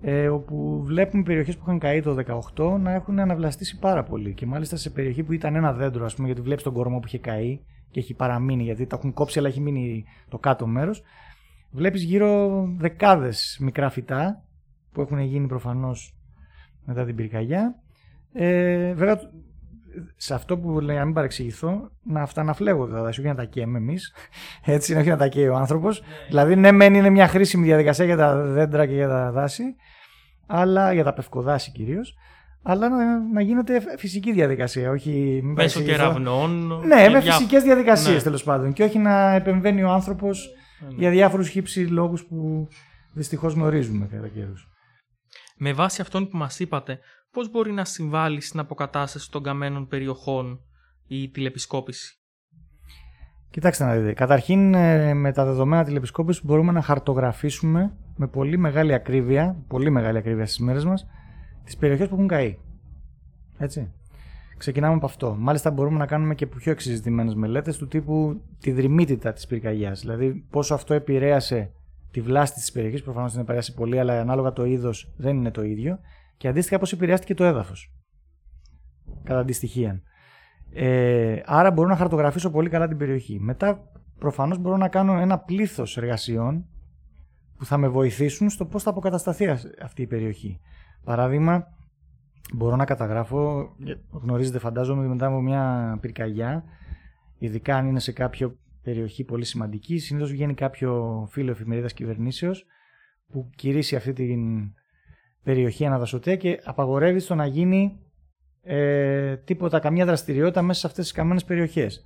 ε, 0.00 0.28
όπου 0.28 0.82
βλέπουμε 0.84 1.22
περιοχές 1.22 1.56
που 1.56 1.62
είχαν 1.66 1.78
καεί 1.78 2.02
το 2.02 2.14
18 2.56 2.78
να 2.78 2.92
έχουν 2.92 3.18
αναβλαστήσει 3.18 3.78
πάρα 3.78 4.02
πολύ. 4.02 4.34
Και 4.34 4.46
μάλιστα 4.46 4.76
σε 4.76 4.90
περιοχή 4.90 5.22
που 5.22 5.32
ήταν 5.32 5.54
ένα 5.54 5.72
δέντρο, 5.72 6.04
ας 6.04 6.14
πούμε, 6.14 6.26
γιατί 6.26 6.42
βλέπεις 6.42 6.64
τον 6.64 6.72
κορμό 6.72 6.98
που 6.98 7.06
είχε 7.06 7.18
καεί 7.18 7.60
και 7.90 8.00
έχει 8.00 8.14
παραμείνει, 8.14 8.62
γιατί 8.62 8.86
τα 8.86 8.96
έχουν 8.96 9.12
κόψει, 9.12 9.38
αλλά 9.38 9.48
έχει 9.48 9.60
μείνει 9.60 10.04
το 10.28 10.38
κάτω 10.38 10.66
μέρος. 10.66 11.02
Βλέπεις 11.70 12.02
γύρω 12.02 12.64
δεκάδες 12.76 13.58
μικρά 13.60 13.90
φυτά 13.90 14.44
που 14.92 15.00
έχουν 15.00 15.18
γίνει 15.18 15.46
προφανώς 15.46 16.14
μετά 16.84 17.04
την 17.04 17.14
πυρκαγιά. 17.14 17.74
Ε, 18.32 18.92
βέβαια, 18.94 19.20
σε 20.16 20.34
αυτό 20.34 20.58
που 20.58 20.80
λέει, 20.80 20.96
να 20.96 21.04
μην 21.04 21.14
παρεξηγηθώ, 21.14 21.90
να 22.02 22.22
αυτά 22.22 22.42
να 22.42 22.52
φλέγω 22.52 22.86
τα 22.86 23.02
δάση, 23.02 23.20
όχι 23.20 23.28
να 23.28 23.34
τα 23.34 23.44
καίμε 23.44 23.78
εμείς. 23.78 24.14
Έτσι, 24.64 24.94
όχι 24.94 25.08
να 25.08 25.16
τα 25.16 25.28
καίει 25.28 25.48
ο 25.48 25.56
άνθρωπος. 25.56 26.00
Ναι. 26.00 26.06
Δηλαδή, 26.28 26.56
ναι, 26.56 26.72
μεν 26.72 26.94
είναι 26.94 27.10
μια 27.10 27.28
χρήσιμη 27.28 27.64
διαδικασία 27.64 28.04
για 28.04 28.16
τα 28.16 28.36
δέντρα 28.36 28.86
και 28.86 28.94
για 28.94 29.08
τα 29.08 29.30
δάση, 29.30 29.62
αλλά 30.46 30.92
για 30.92 31.04
τα 31.04 31.12
πευκοδάση 31.12 31.70
κυρίως. 31.70 32.14
Αλλά 32.62 32.88
να, 32.88 33.18
να 33.32 33.40
γίνεται 33.40 33.82
φυσική 33.98 34.32
διαδικασία, 34.32 34.90
όχι. 34.90 35.40
Μέσω 35.42 35.80
κεραυνών. 35.80 36.80
Ναι, 36.86 37.08
με 37.08 37.20
διά... 37.20 37.32
φυσικές 37.32 37.62
διαδικασίες 37.62 38.16
ναι. 38.16 38.22
τέλος 38.22 38.42
πάντων. 38.42 38.72
Και 38.72 38.82
όχι 38.82 38.98
να 38.98 39.34
επεμβαίνει 39.34 39.82
ο 39.82 39.90
άνθρωπος 39.90 40.50
ναι. 40.80 40.94
για 40.96 41.10
διάφορους 41.10 41.48
χύψη 41.48 41.80
λόγους 41.80 42.24
που 42.24 42.68
δυστυχώς 43.12 43.54
γνωρίζουμε 43.54 44.08
κατά 44.10 44.28
καιρούς. 44.28 44.68
Με 45.62 45.72
βάση 45.72 46.00
αυτόν 46.00 46.28
που 46.28 46.36
μας 46.36 46.60
είπατε, 46.60 46.98
πώς 47.30 47.50
μπορεί 47.50 47.72
να 47.72 47.84
συμβάλλει 47.84 48.40
στην 48.40 48.60
αποκατάσταση 48.60 49.30
των 49.30 49.42
καμένων 49.42 49.86
περιοχών 49.88 50.60
η 51.06 51.30
τηλεπισκόπηση; 51.30 52.18
Κοιτάξτε 53.50 53.84
να 53.84 53.96
δείτε. 53.96 54.12
Καταρχήν 54.12 54.74
ε, 54.74 55.14
με 55.14 55.32
τα 55.32 55.44
δεδομένα 55.44 55.84
τηλεπισκόπησης 55.84 56.44
μπορούμε 56.44 56.72
να 56.72 56.82
χαρτογραφήσουμε 56.82 57.96
με 58.16 58.26
πολύ 58.26 58.58
μεγάλη 58.58 58.94
ακρίβεια, 58.94 59.64
πολύ 59.68 59.90
μεγάλη 59.90 60.18
ακρίβεια 60.18 60.46
στις 60.46 60.58
μέρες 60.58 60.84
μας, 60.84 61.06
τις 61.64 61.76
περιοχές 61.76 62.08
που 62.08 62.14
έχουν 62.14 62.26
καεί. 62.26 62.58
Έτσι. 63.58 63.92
Ξεκινάμε 64.56 64.94
από 64.94 65.06
αυτό. 65.06 65.36
Μάλιστα 65.38 65.70
μπορούμε 65.70 65.98
να 65.98 66.06
κάνουμε 66.06 66.34
και 66.34 66.46
πιο 66.46 66.72
εξειζητημένες 66.72 67.34
μελέτες 67.34 67.76
του 67.76 67.86
τύπου 67.86 68.42
τη 68.60 68.72
δρυμύτητα 68.72 69.32
της 69.32 69.46
πυρκαγιάς. 69.46 70.00
Δηλαδή 70.00 70.44
πόσο 70.50 70.74
αυτό 70.74 70.94
επηρέασε 70.94 71.72
τη 72.10 72.20
βλάστη 72.20 72.60
της 72.60 72.72
περιοχής, 72.72 73.02
προφανώς 73.02 73.32
δεν 73.32 73.42
επηρέασε 73.42 73.72
πολύ, 73.72 73.98
αλλά 73.98 74.20
ανάλογα 74.20 74.52
το 74.52 74.64
είδος 74.64 75.12
δεν 75.16 75.36
είναι 75.36 75.50
το 75.50 75.62
ίδιο 75.62 75.98
και 76.36 76.48
αντίστοιχα 76.48 76.78
πώς 76.78 76.92
επηρεάστηκε 76.92 77.34
το 77.34 77.44
έδαφος. 77.44 77.92
Κατά 79.24 79.38
αντιστοιχεία. 79.38 80.02
Ε, 80.72 81.40
άρα 81.44 81.70
μπορώ 81.70 81.88
να 81.88 81.96
χαρτογραφήσω 81.96 82.50
πολύ 82.50 82.68
καλά 82.68 82.88
την 82.88 82.96
περιοχή. 82.96 83.40
Μετά 83.40 83.90
προφανώς 84.18 84.58
μπορώ 84.58 84.76
να 84.76 84.88
κάνω 84.88 85.18
ένα 85.18 85.38
πλήθος 85.38 85.96
εργασιών 85.96 86.66
που 87.56 87.64
θα 87.64 87.76
με 87.76 87.88
βοηθήσουν 87.88 88.50
στο 88.50 88.64
πώς 88.64 88.82
θα 88.82 88.90
αποκατασταθεί 88.90 89.48
αυτή 89.82 90.02
η 90.02 90.06
περιοχή. 90.06 90.60
Παράδειγμα, 91.04 91.66
μπορώ 92.54 92.76
να 92.76 92.84
καταγράφω, 92.84 93.70
γνωρίζετε 94.10 94.58
φαντάζομαι 94.58 95.06
μετά 95.06 95.26
από 95.26 95.40
μια 95.40 95.96
πυρκαγιά, 96.00 96.64
ειδικά 97.38 97.76
αν 97.76 97.86
είναι 97.86 98.00
σε 98.00 98.12
κάποιο 98.12 98.56
περιοχή 98.82 99.24
πολύ 99.24 99.44
σημαντική, 99.44 99.98
συνήθως 99.98 100.30
βγαίνει 100.30 100.54
κάποιο 100.54 101.26
φίλο 101.30 101.50
εφημερίδας 101.50 101.92
κυβερνήσεως 101.92 102.66
που 103.30 103.50
κηρύσσει 103.56 103.96
αυτή 103.96 104.12
την 104.12 104.72
περιοχή 105.42 105.86
αναδασωτέα 105.86 106.36
και 106.36 106.60
απαγορεύει 106.64 107.18
στο 107.18 107.34
να 107.34 107.46
γίνει 107.46 107.98
ε, 108.62 109.36
τίποτα, 109.36 109.78
καμία 109.78 110.04
δραστηριότητα 110.04 110.62
μέσα 110.62 110.80
σε 110.80 110.86
αυτές 110.86 111.04
τις 111.04 111.12
καμένες 111.12 111.44
περιοχές. 111.44 112.04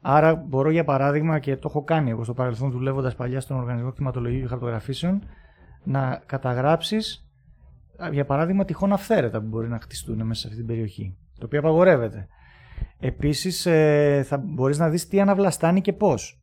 Άρα 0.00 0.34
μπορώ 0.34 0.70
για 0.70 0.84
παράδειγμα 0.84 1.38
και 1.38 1.56
το 1.56 1.66
έχω 1.68 1.84
κάνει 1.84 2.10
εγώ 2.10 2.24
στο 2.24 2.34
παρελθόν 2.34 2.70
δουλεύοντας 2.70 3.14
παλιά 3.14 3.40
στον 3.40 3.56
Οργανισμό 3.56 3.92
Κτηματολογίου 3.92 4.40
και 4.40 4.46
Χαρτογραφήσεων 4.46 5.22
να 5.84 6.22
καταγράψεις 6.26 7.30
για 8.10 8.24
παράδειγμα 8.24 8.64
τυχόν 8.64 8.92
αυθαίρετα 8.92 9.40
που 9.40 9.46
μπορεί 9.46 9.68
να 9.68 9.80
χτιστούν 9.80 10.26
μέσα 10.26 10.40
σε 10.40 10.46
αυτή 10.46 10.58
την 10.58 10.66
περιοχή, 10.66 11.16
το 11.38 11.46
οποίο 11.46 11.58
απαγορεύεται. 11.58 12.28
Επίσης 12.98 13.66
ε, 13.66 14.22
θα 14.26 14.38
μπορείς 14.38 14.78
να 14.78 14.88
δεις 14.88 15.08
τι 15.08 15.20
αναβλαστάνει 15.20 15.80
και 15.80 15.92
πώς. 15.92 16.40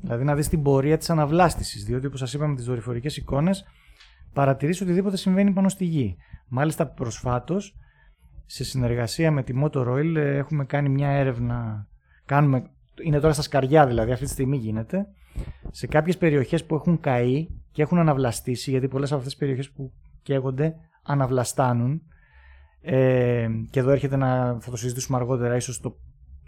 Δηλαδή 0.00 0.24
να 0.24 0.34
δεις 0.34 0.48
την 0.48 0.62
πορεία 0.62 0.98
της 0.98 1.10
αναβλάστησης, 1.10 1.84
διότι 1.84 2.06
όπως 2.06 2.18
σας 2.18 2.32
είπαμε 2.34 2.54
τις 2.54 2.64
δορυφορικές 2.64 3.16
εικόνες 3.16 3.64
παρατηρήσει 4.32 4.82
οτιδήποτε 4.82 5.16
συμβαίνει 5.16 5.52
πάνω 5.52 5.68
στη 5.68 5.84
γη. 5.84 6.16
Μάλιστα 6.48 6.86
προσφάτως, 6.86 7.76
σε 8.46 8.64
συνεργασία 8.64 9.30
με 9.30 9.42
τη 9.42 9.52
Motor 9.62 9.86
Oil 9.86 10.14
έχουμε 10.16 10.64
κάνει 10.64 10.88
μια 10.88 11.08
έρευνα, 11.08 11.86
κάνουμε, 12.24 12.70
είναι 13.04 13.20
τώρα 13.20 13.32
στα 13.32 13.42
σκαριά 13.42 13.86
δηλαδή, 13.86 14.12
αυτή 14.12 14.24
τη 14.24 14.30
στιγμή 14.30 14.56
γίνεται, 14.56 15.06
σε 15.70 15.86
κάποιες 15.86 16.18
περιοχές 16.18 16.64
που 16.64 16.74
έχουν 16.74 17.00
καεί 17.00 17.48
και 17.72 17.82
έχουν 17.82 17.98
αναβλαστήσει, 17.98 18.70
γιατί 18.70 18.88
πολλές 18.88 19.08
από 19.08 19.18
αυτές 19.18 19.32
τις 19.32 19.40
περιοχές 19.40 19.70
που 19.70 19.92
καίγονται 20.22 20.74
αναβλαστάνουν, 21.02 22.02
ε, 22.80 23.48
και 23.70 23.80
εδώ 23.80 23.90
έρχεται 23.90 24.16
να, 24.16 24.60
θα 24.60 24.70
το 24.70 24.76
συζητήσουμε 24.76 25.18
αργότερα, 25.18 25.56
ίσως 25.56 25.80
το 25.80 25.98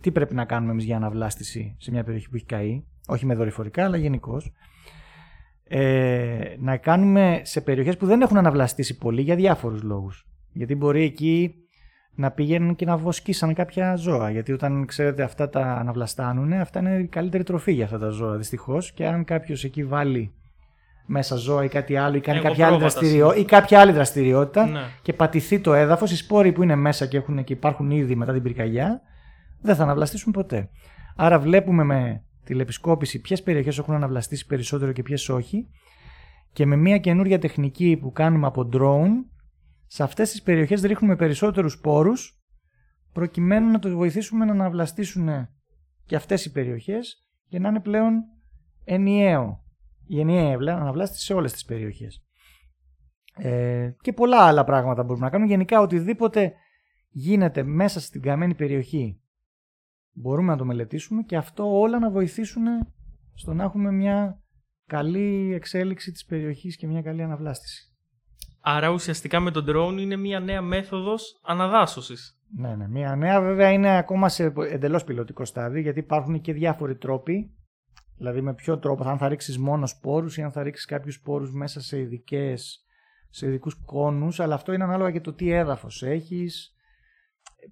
τι 0.00 0.10
πρέπει 0.10 0.34
να 0.34 0.44
κάνουμε 0.44 0.72
εμείς 0.72 0.84
για 0.84 0.96
αναβλάστηση 0.96 1.74
σε 1.78 1.90
μια 1.90 2.04
περιοχή 2.04 2.28
που 2.28 2.36
έχει 2.36 2.44
καεί, 2.44 2.82
όχι 3.06 3.26
με 3.26 3.34
δορυφορικά 3.34 3.84
αλλά 3.84 3.96
γενικώς 3.96 4.52
ε, 5.72 6.56
να 6.58 6.76
κάνουμε 6.76 7.40
σε 7.44 7.60
περιοχές 7.60 7.96
που 7.96 8.06
δεν 8.06 8.20
έχουν 8.20 8.36
αναβλαστήσει 8.36 8.98
πολύ 8.98 9.22
για 9.22 9.36
διάφορους 9.36 9.82
λόγους. 9.82 10.26
Γιατί 10.52 10.74
μπορεί 10.74 11.02
εκεί 11.02 11.54
να 12.14 12.30
πηγαίνουν 12.30 12.74
και 12.76 12.84
να 12.84 12.96
βοσκήσαν 12.96 13.54
κάποια 13.54 13.96
ζώα. 13.96 14.30
Γιατί 14.30 14.52
όταν 14.52 14.86
ξέρετε 14.86 15.22
αυτά 15.22 15.48
τα 15.48 15.60
αναβλαστάνουν, 15.60 16.52
αυτά 16.52 16.80
είναι 16.80 16.98
η 16.98 17.06
καλύτερη 17.06 17.42
τροφή 17.42 17.72
για 17.72 17.84
αυτά 17.84 17.98
τα 17.98 18.08
ζώα 18.08 18.36
δυστυχώς. 18.36 18.92
Και 18.92 19.06
αν 19.06 19.24
κάποιος 19.24 19.64
εκεί 19.64 19.84
βάλει 19.84 20.32
μέσα 21.06 21.36
ζώα 21.36 21.64
ή 21.64 21.68
κάτι 21.68 21.96
άλλο 21.96 22.16
ή 22.16 22.20
κάνει 22.20 22.40
κάποια 22.40 22.66
άλλη, 22.66 22.78
δραστηριό, 22.78 23.34
ή 23.34 23.44
κάποια 23.44 23.80
άλλη 23.80 23.92
δραστηριότητα 23.92 24.66
ναι. 24.66 24.80
και 25.02 25.12
πατηθεί 25.12 25.60
το 25.60 25.74
έδαφος, 25.74 26.10
οι 26.10 26.16
σπόροι 26.16 26.52
που 26.52 26.62
είναι 26.62 26.74
μέσα 26.74 27.06
και, 27.06 27.16
έχουν, 27.16 27.44
και 27.44 27.52
υπάρχουν 27.52 27.90
ήδη 27.90 28.14
μετά 28.14 28.32
την 28.32 28.42
πυρκαγιά, 28.42 29.00
δεν 29.60 29.74
θα 29.74 29.82
αναβλαστήσουν 29.82 30.32
ποτέ. 30.32 30.70
Άρα 31.16 31.38
βλέπουμε 31.38 31.84
με 31.84 32.24
τηλεπισκόπηση 32.44 33.20
ποιες 33.20 33.42
περιοχές 33.42 33.78
έχουν 33.78 33.94
αναβλαστήσει 33.94 34.46
περισσότερο 34.46 34.92
και 34.92 35.02
ποιες 35.02 35.28
όχι. 35.28 35.68
Και 36.52 36.66
με 36.66 36.76
μια 36.76 36.98
καινούρια 36.98 37.38
τεχνική 37.38 37.98
που 38.00 38.12
κάνουμε 38.12 38.46
από 38.46 38.68
drone, 38.72 39.10
σε 39.86 40.02
αυτές 40.02 40.30
τις 40.30 40.42
περιοχές 40.42 40.82
ρίχνουμε 40.82 41.16
περισσότερους 41.16 41.78
πόρου 41.78 42.12
προκειμένου 43.12 43.70
να 43.70 43.78
το 43.78 43.96
βοηθήσουμε 43.96 44.44
να 44.44 44.52
αναβλαστήσουν 44.52 45.48
και 46.04 46.16
αυτές 46.16 46.44
οι 46.44 46.52
περιοχές 46.52 47.28
και 47.48 47.58
να 47.58 47.68
είναι 47.68 47.80
πλέον 47.80 48.22
ενιαίο. 48.84 49.64
Η 50.12 50.20
ενιαία 50.20 50.56
αναβλάστηση 50.56 51.24
σε 51.24 51.34
όλες 51.34 51.52
τις 51.52 51.64
περιοχές. 51.64 52.22
Ε, 53.36 53.90
και 54.00 54.12
πολλά 54.12 54.42
άλλα 54.42 54.64
πράγματα 54.64 55.02
μπορούμε 55.02 55.24
να 55.24 55.30
κάνουμε. 55.30 55.50
Γενικά 55.50 55.80
οτιδήποτε 55.80 56.52
γίνεται 57.10 57.62
μέσα 57.62 58.00
στην 58.00 58.22
καμένη 58.22 58.54
περιοχή 58.54 59.20
μπορούμε 60.12 60.52
να 60.52 60.56
το 60.58 60.64
μελετήσουμε 60.64 61.22
και 61.22 61.36
αυτό 61.36 61.78
όλα 61.78 61.98
να 61.98 62.10
βοηθήσουν 62.10 62.62
στο 63.34 63.54
να 63.54 63.64
έχουμε 63.64 63.92
μια 63.92 64.40
καλή 64.86 65.52
εξέλιξη 65.54 66.12
της 66.12 66.24
περιοχής 66.24 66.76
και 66.76 66.86
μια 66.86 67.02
καλή 67.02 67.22
αναβλάστηση. 67.22 67.92
Άρα 68.60 68.88
ουσιαστικά 68.88 69.40
με 69.40 69.50
τον 69.50 69.64
drone 69.68 70.00
είναι 70.00 70.16
μια 70.16 70.40
νέα 70.40 70.62
μέθοδος 70.62 71.40
αναδάσωσης. 71.42 72.38
Ναι, 72.56 72.74
ναι. 72.74 72.88
Μια 72.88 73.16
νέα 73.16 73.40
βέβαια 73.40 73.70
είναι 73.70 73.96
ακόμα 73.96 74.28
σε 74.28 74.52
εντελώς 74.70 75.04
πιλωτικό 75.04 75.44
στάδιο 75.44 75.80
γιατί 75.80 75.98
υπάρχουν 75.98 76.40
και 76.40 76.52
διάφοροι 76.52 76.96
τρόποι. 76.96 77.54
Δηλαδή 78.20 78.40
με 78.40 78.54
ποιο 78.54 78.78
τρόπο, 78.78 79.08
αν 79.08 79.18
θα 79.18 79.28
ρίξεις 79.28 79.58
μόνο 79.58 79.86
σπόρους 79.86 80.36
ή 80.36 80.42
αν 80.42 80.52
θα 80.52 80.62
ρίξεις 80.62 80.84
κάποιους 80.84 81.14
σπόρους 81.14 81.52
μέσα 81.52 81.80
σε, 81.80 81.98
ειδικές, 81.98 82.84
σε 83.30 83.46
ειδικούς 83.46 83.74
κόνους, 83.84 84.40
αλλά 84.40 84.54
αυτό 84.54 84.72
είναι 84.72 84.84
ανάλογα 84.84 85.10
και 85.10 85.20
το 85.20 85.32
τι 85.32 85.50
έδαφος 85.50 86.02
έχεις, 86.02 86.74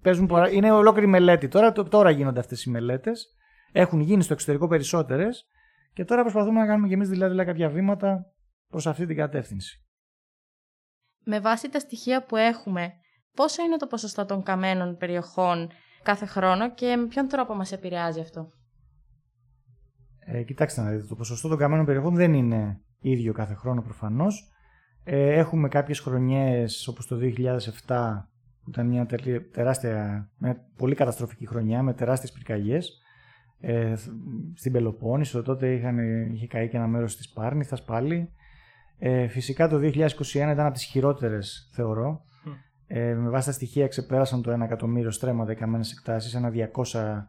παίζουν 0.01 0.29
Είναι 0.51 0.71
ολόκληρη 0.71 1.07
μελέτη. 1.07 1.47
Τώρα, 1.47 1.71
τώρα 1.71 2.09
γίνονται 2.09 2.39
αυτές 2.39 2.63
οι 2.63 2.69
μελέτες. 2.69 3.27
Έχουν 3.71 3.99
γίνει 3.99 4.23
στο 4.23 4.33
εξωτερικό 4.33 4.67
περισσότερες. 4.67 5.45
Και 5.93 6.05
τώρα 6.05 6.21
προσπαθούμε 6.21 6.59
να 6.59 6.65
κάνουμε 6.65 6.87
και 6.87 6.93
εμείς 6.93 7.09
δηλαδή, 7.09 7.31
δηλαδή 7.31 7.47
κάποια 7.49 7.69
βήματα 7.69 8.25
προς 8.67 8.87
αυτή 8.87 9.05
την 9.05 9.15
κατεύθυνση. 9.15 9.85
Με 11.23 11.39
βάση 11.39 11.69
τα 11.69 11.79
στοιχεία 11.79 12.23
που 12.23 12.35
έχουμε, 12.35 12.93
πόσο 13.35 13.63
είναι 13.63 13.77
το 13.77 13.87
ποσοστό 13.87 14.25
των 14.25 14.43
καμένων 14.43 14.97
περιοχών 14.97 15.71
κάθε 16.03 16.25
χρόνο 16.25 16.73
και 16.73 16.95
με 16.95 17.07
ποιον 17.07 17.27
τρόπο 17.27 17.55
μας 17.55 17.71
επηρεάζει 17.71 18.19
αυτό; 18.19 18.51
Ε, 20.31 20.43
κοιτάξτε 20.43 20.81
να 20.81 20.89
δείτε, 20.89 21.05
το 21.07 21.15
ποσοστό 21.15 21.47
των 21.47 21.57
καμένων 21.57 21.85
περιοχών 21.85 22.15
δεν 22.15 22.33
είναι 22.33 22.79
ίδιο 22.99 23.33
κάθε 23.33 23.53
χρόνο 23.53 23.81
προφανώς. 23.81 24.51
Ε, 25.03 25.33
έχουμε 25.33 25.67
κάποιες 25.67 25.99
χρονιές 25.99 26.87
όπως 26.87 27.07
το 27.07 27.15
2007 27.15 28.27
που 28.63 28.69
ήταν 28.69 28.87
μια 28.87 29.05
τεράστια, 29.51 30.29
μια 30.37 30.65
πολύ 30.77 30.95
καταστροφική 30.95 31.47
χρονιά 31.47 31.83
με 31.83 31.93
τεράστιες 31.93 32.31
πυρκαγιές 32.31 33.01
ε, 33.59 33.93
στην 34.53 34.71
Πελοπόννησο. 34.71 35.41
Τότε 35.41 35.73
είχαν, 35.73 35.97
είχε 36.33 36.47
καεί 36.47 36.69
και 36.69 36.77
ένα 36.77 36.87
μέρος 36.87 37.17
της 37.17 37.29
Πάρνηθας 37.29 37.83
πάλι. 37.83 38.31
Ε, 38.99 39.27
φυσικά 39.27 39.67
το 39.67 39.77
2021 39.77 39.89
ήταν 40.33 40.59
από 40.59 40.73
τις 40.73 40.83
χειρότερες 40.83 41.69
θεωρώ. 41.73 42.23
Ε, 42.87 43.13
με 43.13 43.29
βάση 43.29 43.45
τα 43.45 43.53
στοιχεία 43.53 43.87
ξεπέρασαν 43.87 44.41
το 44.41 44.53
1 44.53 44.61
εκατομμύριο 44.61 45.11
στρέμματα 45.11 45.51
οι 45.51 45.55
καμένες 45.55 45.91
εκτάσεις, 45.91 46.33
ένα 46.33 46.49
200 46.49 47.27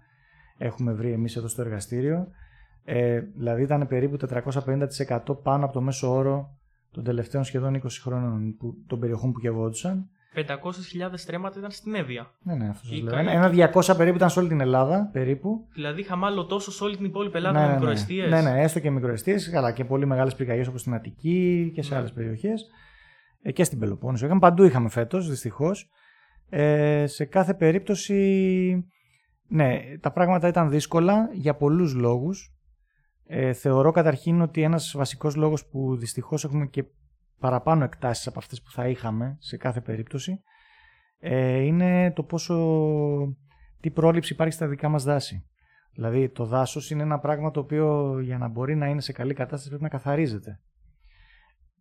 έχουμε 0.58 0.92
βρει 0.92 1.12
εμείς 1.12 1.36
εδώ 1.36 1.48
στο 1.48 1.62
εργαστήριο. 1.62 2.28
Ε, 2.84 3.20
δηλαδή 3.20 3.62
ήταν 3.62 3.86
περίπου 3.86 4.16
450% 5.08 5.42
πάνω 5.42 5.64
από 5.64 5.72
το 5.72 5.80
μέσο 5.80 6.14
όρο 6.14 6.58
των 6.90 7.04
τελευταίων 7.04 7.44
σχεδόν 7.44 7.80
20 7.82 7.86
χρόνων 8.02 8.56
που, 8.58 8.74
των 8.86 9.00
περιοχών 9.00 9.32
που 9.32 9.40
κεβόντουσαν. 9.40 10.10
500.000 10.34 10.44
στρέμματα 11.14 11.58
ήταν 11.58 11.70
στην 11.70 11.94
Εύβοια. 11.94 12.30
Ναι, 12.42 12.54
ναι, 12.54 12.68
αυτό 12.68 12.86
σας 12.86 13.00
λέω. 13.00 13.18
Ένα 13.18 13.70
200 13.74 13.96
περίπου 13.96 14.16
ήταν 14.16 14.30
σε 14.30 14.38
όλη 14.38 14.48
την 14.48 14.60
Ελλάδα, 14.60 15.10
περίπου. 15.12 15.66
Δηλαδή 15.72 16.00
είχαμε 16.00 16.26
άλλο 16.26 16.46
τόσο 16.46 16.72
σε 16.72 16.84
όλη 16.84 16.96
την 16.96 17.04
υπόλοιπη 17.04 17.36
Ελλάδα 17.36 17.58
ναι, 17.58 17.64
με 17.64 17.70
ναι, 17.70 17.74
μικροαιστείες. 17.74 18.30
Ναι, 18.30 18.40
ναι, 18.40 18.62
έστω 18.62 18.80
και 18.80 18.90
μικροαιστείες, 18.90 19.54
αλλά 19.54 19.72
και 19.72 19.84
πολύ 19.84 20.06
μεγάλες 20.06 20.34
πυρκαγιές 20.34 20.66
όπως 20.66 20.80
στην 20.80 20.94
Αττική 20.94 21.70
και 21.74 21.82
σε 21.82 21.92
ναι. 21.92 21.98
άλλες 21.98 22.12
περιοχές. 22.12 22.66
Ε, 23.42 23.52
και 23.52 23.64
στην 23.64 23.78
Πελοπόννησο. 23.78 24.24
Είχαμε, 24.24 24.40
παντού 24.40 24.62
είχαμε 24.64 24.88
φέτος, 24.88 25.28
δυστυχώς. 25.28 25.90
Ε, 26.48 27.06
σε 27.06 27.24
κάθε 27.24 27.54
περίπτωση, 27.54 28.90
ναι, 29.48 29.80
τα 30.00 30.12
πράγματα 30.12 30.48
ήταν 30.48 30.70
δύσκολα 30.70 31.30
για 31.32 31.54
πολλούς 31.54 31.94
λόγους. 31.94 32.54
Ε, 33.32 33.52
θεωρώ 33.52 33.90
καταρχήν 33.90 34.40
ότι 34.40 34.62
ένας 34.62 34.94
βασικός 34.96 35.36
λόγος 35.36 35.66
που 35.66 35.96
δυστυχώς 35.96 36.44
έχουμε 36.44 36.66
και 36.66 36.84
παραπάνω 37.38 37.84
εκτάσεις 37.84 38.26
από 38.26 38.38
αυτές 38.38 38.62
που 38.62 38.70
θα 38.70 38.88
είχαμε 38.88 39.36
σε 39.38 39.56
κάθε 39.56 39.80
περίπτωση 39.80 40.42
ε, 41.18 41.58
είναι 41.58 42.12
το 42.12 42.22
πόσο 42.22 42.56
τι 43.80 43.90
πρόληψη 43.90 44.32
υπάρχει 44.32 44.52
στα 44.52 44.66
δικά 44.66 44.88
μας 44.88 45.04
δάση. 45.04 45.46
Δηλαδή 45.92 46.28
το 46.28 46.44
δάσος 46.44 46.90
είναι 46.90 47.02
ένα 47.02 47.18
πράγμα 47.18 47.50
το 47.50 47.60
οποίο 47.60 48.18
για 48.20 48.38
να 48.38 48.48
μπορεί 48.48 48.76
να 48.76 48.86
είναι 48.86 49.00
σε 49.00 49.12
καλή 49.12 49.34
κατάσταση 49.34 49.68
πρέπει 49.68 49.82
να 49.82 49.88
καθαρίζεται. 49.88 50.60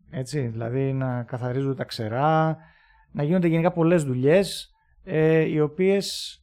Έτσι, 0.09 0.47
δηλαδή 0.47 0.93
να 0.93 1.23
καθαρίζονται 1.23 1.75
τα 1.75 1.83
ξερά, 1.83 2.57
να 3.11 3.23
γίνονται 3.23 3.47
γενικά 3.47 3.71
πολλές 3.71 4.03
δουλειές 4.03 4.71
ε, 5.03 5.39
οι 5.39 5.59
οποίες 5.59 6.37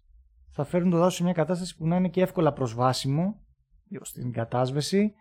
θα 0.50 0.64
φέρουν 0.64 0.90
το 0.90 0.96
δάσος 0.96 1.14
σε 1.14 1.22
μια 1.22 1.32
κατάσταση 1.32 1.76
που 1.76 1.86
να 1.86 1.96
είναι 1.96 2.08
και 2.08 2.22
εύκολα 2.22 2.52
προσβάσιμο 2.52 3.40
στην 4.00 4.32
κατάσβεση 4.32 5.14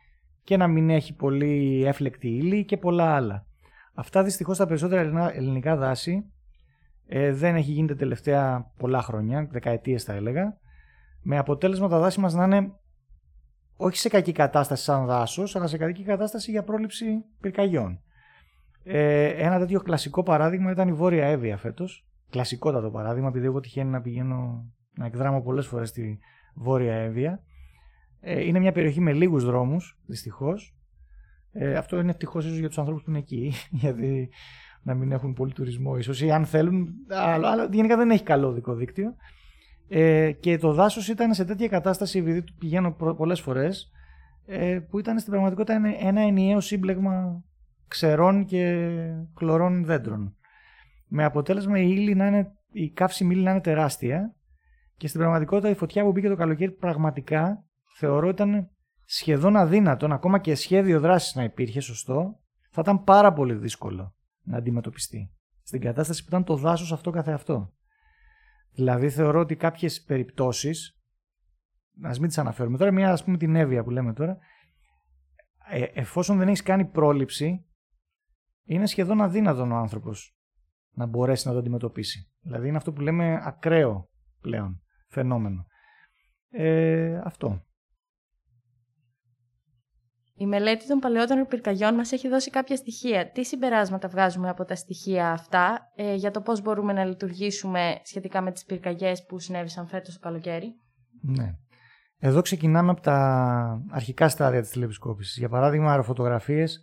και 0.43 0.57
να 0.57 0.67
μην 0.67 0.89
έχει 0.89 1.13
πολύ 1.13 1.83
έφλεκτη 1.85 2.27
ύλη 2.27 2.65
και 2.65 2.77
πολλά 2.77 3.15
άλλα. 3.15 3.45
Αυτά 3.93 4.23
δυστυχώς 4.23 4.57
τα 4.57 4.65
περισσότερα 4.65 5.31
ελληνικά 5.33 5.75
δάση 5.75 6.25
ε, 7.07 7.33
δεν 7.33 7.55
έχει 7.55 7.71
γίνει 7.71 7.87
τα 7.87 7.95
τελευταία 7.95 8.71
πολλά 8.77 9.01
χρόνια, 9.01 9.47
δεκαετίες 9.51 10.03
θα 10.03 10.13
έλεγα, 10.13 10.57
με 11.21 11.37
αποτέλεσμα 11.37 11.87
τα 11.87 11.99
δάση 11.99 12.19
μας 12.19 12.33
να 12.33 12.43
είναι 12.43 12.71
όχι 13.77 13.97
σε 13.97 14.09
κακή 14.09 14.31
κατάσταση 14.31 14.83
σαν 14.83 15.05
δάσος, 15.05 15.55
αλλά 15.55 15.67
σε 15.67 15.77
κακή 15.77 16.03
κατάσταση 16.03 16.51
για 16.51 16.63
πρόληψη 16.63 17.05
πυρκαγιών. 17.41 17.99
Ε, 18.83 19.27
ένα 19.27 19.59
τέτοιο 19.59 19.81
κλασικό 19.81 20.23
παράδειγμα 20.23 20.71
ήταν 20.71 20.87
η 20.87 20.93
Βόρεια 20.93 21.25
Εύβοια 21.25 21.57
φέτος. 21.57 22.07
Κλασικότατο 22.29 22.89
παράδειγμα, 22.89 23.27
επειδή 23.27 23.45
εγώ 23.45 23.59
τυχαίνει 23.59 23.89
να 23.89 24.01
πηγαίνω 24.01 24.65
να 24.97 25.05
εκδράμω 25.05 25.41
πολλές 25.41 25.67
φορές 25.67 25.89
στη 25.89 26.19
Βόρεια 26.53 26.93
Εύβοια. 26.93 27.43
Ε, 28.27 28.45
είναι 28.45 28.59
μια 28.59 28.71
περιοχή 28.71 29.01
με 29.01 29.13
λίγους 29.13 29.45
δρόμους, 29.45 29.97
δυστυχώς. 30.05 30.75
Ε, 31.51 31.75
αυτό 31.75 31.99
είναι 31.99 32.09
ευτυχώς 32.09 32.45
ίσως 32.45 32.57
για 32.57 32.67
τους 32.67 32.77
ανθρώπους 32.77 33.03
που 33.03 33.09
είναι 33.09 33.19
εκεί, 33.19 33.53
γιατί 33.81 34.29
να 34.81 34.93
μην 34.93 35.11
έχουν 35.11 35.33
πολύ 35.33 35.53
τουρισμό 35.53 35.97
ίσως 35.97 36.21
ή 36.21 36.31
αν 36.31 36.45
θέλουν. 36.45 36.87
Αλλά, 37.07 37.49
αλλά 37.49 37.67
γενικά 37.71 37.97
δεν 37.97 38.11
έχει 38.11 38.23
καλό 38.23 38.51
δικό 38.51 38.73
δίκτυο. 38.73 39.15
Ε, 39.87 40.31
και 40.31 40.57
το 40.57 40.73
δάσος 40.73 41.07
ήταν 41.07 41.33
σε 41.33 41.45
τέτοια 41.45 41.67
κατάσταση, 41.67 42.19
επειδή 42.19 42.43
πηγαίνω 42.59 42.91
πολλές 42.91 43.41
φορές, 43.41 43.91
ε, 44.45 44.79
που 44.89 44.99
ήταν 44.99 45.19
στην 45.19 45.31
πραγματικότητα 45.31 45.81
ένα 45.99 46.21
ενιαίο 46.21 46.59
σύμπλεγμα 46.59 47.43
ξερών 47.87 48.45
και 48.45 48.89
κλωρών 49.33 49.85
δέντρων. 49.85 50.35
Με 51.07 51.23
αποτέλεσμα 51.23 51.79
η, 51.79 51.89
ύλη 51.89 52.15
να 52.15 52.27
είναι, 52.27 52.51
η 52.71 52.89
καύση 52.89 53.23
ύλη 53.23 53.43
να 53.43 53.51
είναι 53.51 53.61
τεράστια 53.61 54.35
και 54.97 55.07
στην 55.07 55.19
πραγματικότητα 55.19 55.69
η 55.69 55.75
φωτιά 55.75 56.03
που 56.03 56.11
μπήκε 56.11 56.27
το 56.27 56.35
καλοκαίρι 56.35 56.71
πραγματικά 56.71 57.64
θεωρώ 57.97 58.29
ήταν 58.29 58.69
σχεδόν 59.05 59.55
αδύνατον, 59.55 60.11
ακόμα 60.11 60.39
και 60.39 60.55
σχέδιο 60.55 60.99
δράσης 60.99 61.35
να 61.35 61.43
υπήρχε 61.43 61.79
σωστό, 61.79 62.39
θα 62.71 62.81
ήταν 62.81 63.03
πάρα 63.03 63.33
πολύ 63.33 63.53
δύσκολο 63.53 64.15
να 64.41 64.57
αντιμετωπιστεί. 64.57 65.31
Στην 65.63 65.81
κατάσταση 65.81 66.21
που 66.21 66.27
ήταν 66.27 66.43
το 66.43 66.55
δάσος 66.55 66.91
αυτό 66.91 67.11
καθεαυτό. 67.11 67.73
Δηλαδή 68.71 69.09
θεωρώ 69.09 69.39
ότι 69.39 69.55
κάποιες 69.55 70.03
περιπτώσεις, 70.03 71.01
ας 72.01 72.19
μην 72.19 72.27
τις 72.27 72.37
αναφέρουμε 72.37 72.77
τώρα, 72.77 72.91
μια 72.91 73.11
ας 73.11 73.23
πούμε 73.23 73.37
την 73.37 73.55
Εύβοια 73.55 73.83
που 73.83 73.89
λέμε 73.89 74.13
τώρα, 74.13 74.37
ε, 75.69 75.83
εφόσον 75.83 76.37
δεν 76.37 76.47
έχεις 76.47 76.63
κάνει 76.63 76.85
πρόληψη, 76.85 77.65
είναι 78.63 78.85
σχεδόν 78.85 79.21
αδύνατον 79.21 79.71
ο 79.71 79.75
άνθρωπος 79.75 80.37
να 80.91 81.05
μπορέσει 81.05 81.47
να 81.47 81.53
το 81.53 81.59
αντιμετωπίσει. 81.59 82.31
Δηλαδή 82.41 82.67
είναι 82.67 82.77
αυτό 82.77 82.93
που 82.93 83.01
λέμε 83.01 83.39
ακραίο 83.43 84.09
πλέον 84.41 84.81
φαινόμενο. 85.07 85.65
Ε, 86.49 87.17
αυτό. 87.23 87.65
Η 90.37 90.45
μελέτη 90.45 90.87
των 90.87 90.99
παλαιότερων 90.99 91.47
πυρκαγιών 91.47 91.95
μας 91.95 92.11
έχει 92.11 92.27
δώσει 92.27 92.49
κάποια 92.49 92.75
στοιχεία. 92.75 93.31
Τι 93.31 93.45
συμπεράσματα 93.45 94.07
βγάζουμε 94.07 94.49
από 94.49 94.65
τα 94.65 94.75
στοιχεία 94.75 95.31
αυτά 95.31 95.91
ε, 95.95 96.13
για 96.13 96.31
το 96.31 96.41
πώς 96.41 96.61
μπορούμε 96.61 96.93
να 96.93 97.05
λειτουργήσουμε 97.05 97.99
σχετικά 98.03 98.41
με 98.41 98.51
τις 98.51 98.65
πυρκαγιές 98.65 99.25
που 99.25 99.39
συνέβησαν 99.39 99.87
φέτος 99.87 100.13
το 100.13 100.19
καλοκαίρι; 100.19 100.75
Ναι. 101.21 101.55
Εδώ 102.19 102.41
ξεκινάμε 102.41 102.91
από 102.91 103.01
τα 103.01 103.81
αρχικά 103.89 104.29
στάδια 104.29 104.61
της 104.61 104.69
τηλεπισκόπησης. 104.69 105.37
Για 105.37 105.49
παράδειγμα, 105.49 105.89
αεροφωτογραφίες 105.89 106.81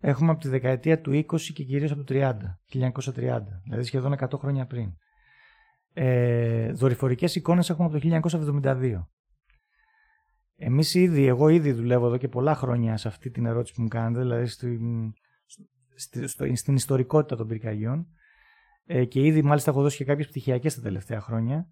έχουμε 0.00 0.30
από 0.30 0.40
τη 0.40 0.48
δεκαετία 0.48 1.00
του 1.00 1.12
20 1.12 1.52
και 1.54 1.64
κυρίως 1.64 1.90
από 1.90 2.04
το 2.04 2.14
30, 2.14 2.32
1930, 2.66 3.40
δηλαδή 3.64 3.84
σχεδόν 3.84 4.12
100 4.12 4.38
χρόνια 4.38 4.66
πριν. 4.66 4.92
Ε, 5.92 6.72
δορυφορικές 6.72 7.34
εικόνες 7.34 7.70
έχουμε 7.70 7.86
από 7.86 7.98
το 7.98 8.20
1972. 8.62 9.08
Εμείς 10.62 10.94
ήδη, 10.94 11.26
εγώ 11.26 11.48
ήδη 11.48 11.72
δουλεύω 11.72 12.06
εδώ 12.06 12.16
και 12.16 12.28
πολλά 12.28 12.54
χρόνια 12.54 12.96
σε 12.96 13.08
αυτή 13.08 13.30
την 13.30 13.46
ερώτηση 13.46 13.74
που 13.74 13.82
μου 13.82 13.88
κάνετε, 13.88 14.20
δηλαδή 14.20 14.46
στην, 14.46 15.12
στο, 16.24 16.46
στην 16.54 16.74
ιστορικότητα 16.74 17.36
των 17.36 17.46
πυρκαγιών. 17.46 18.06
Ε, 18.86 19.04
και 19.04 19.20
ήδη 19.20 19.42
μάλιστα 19.42 19.70
έχω 19.70 19.82
δώσει 19.82 19.96
και 19.96 20.04
κάποιες 20.04 20.28
πτυχιακές 20.28 20.74
τα 20.74 20.80
τελευταία 20.80 21.20
χρόνια. 21.20 21.68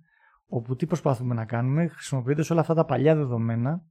Όπου 0.47 0.77
τι 0.77 0.87
προσπαθούμε 0.87 1.35
να 1.35 1.45
κάνουμε, 1.45 1.87
χρησιμοποιώντας 1.87 2.51
όλα 2.51 2.61
αυτά 2.61 2.75
τα 2.75 2.85
παλιά 2.85 3.15
δεδομένα, 3.17 3.83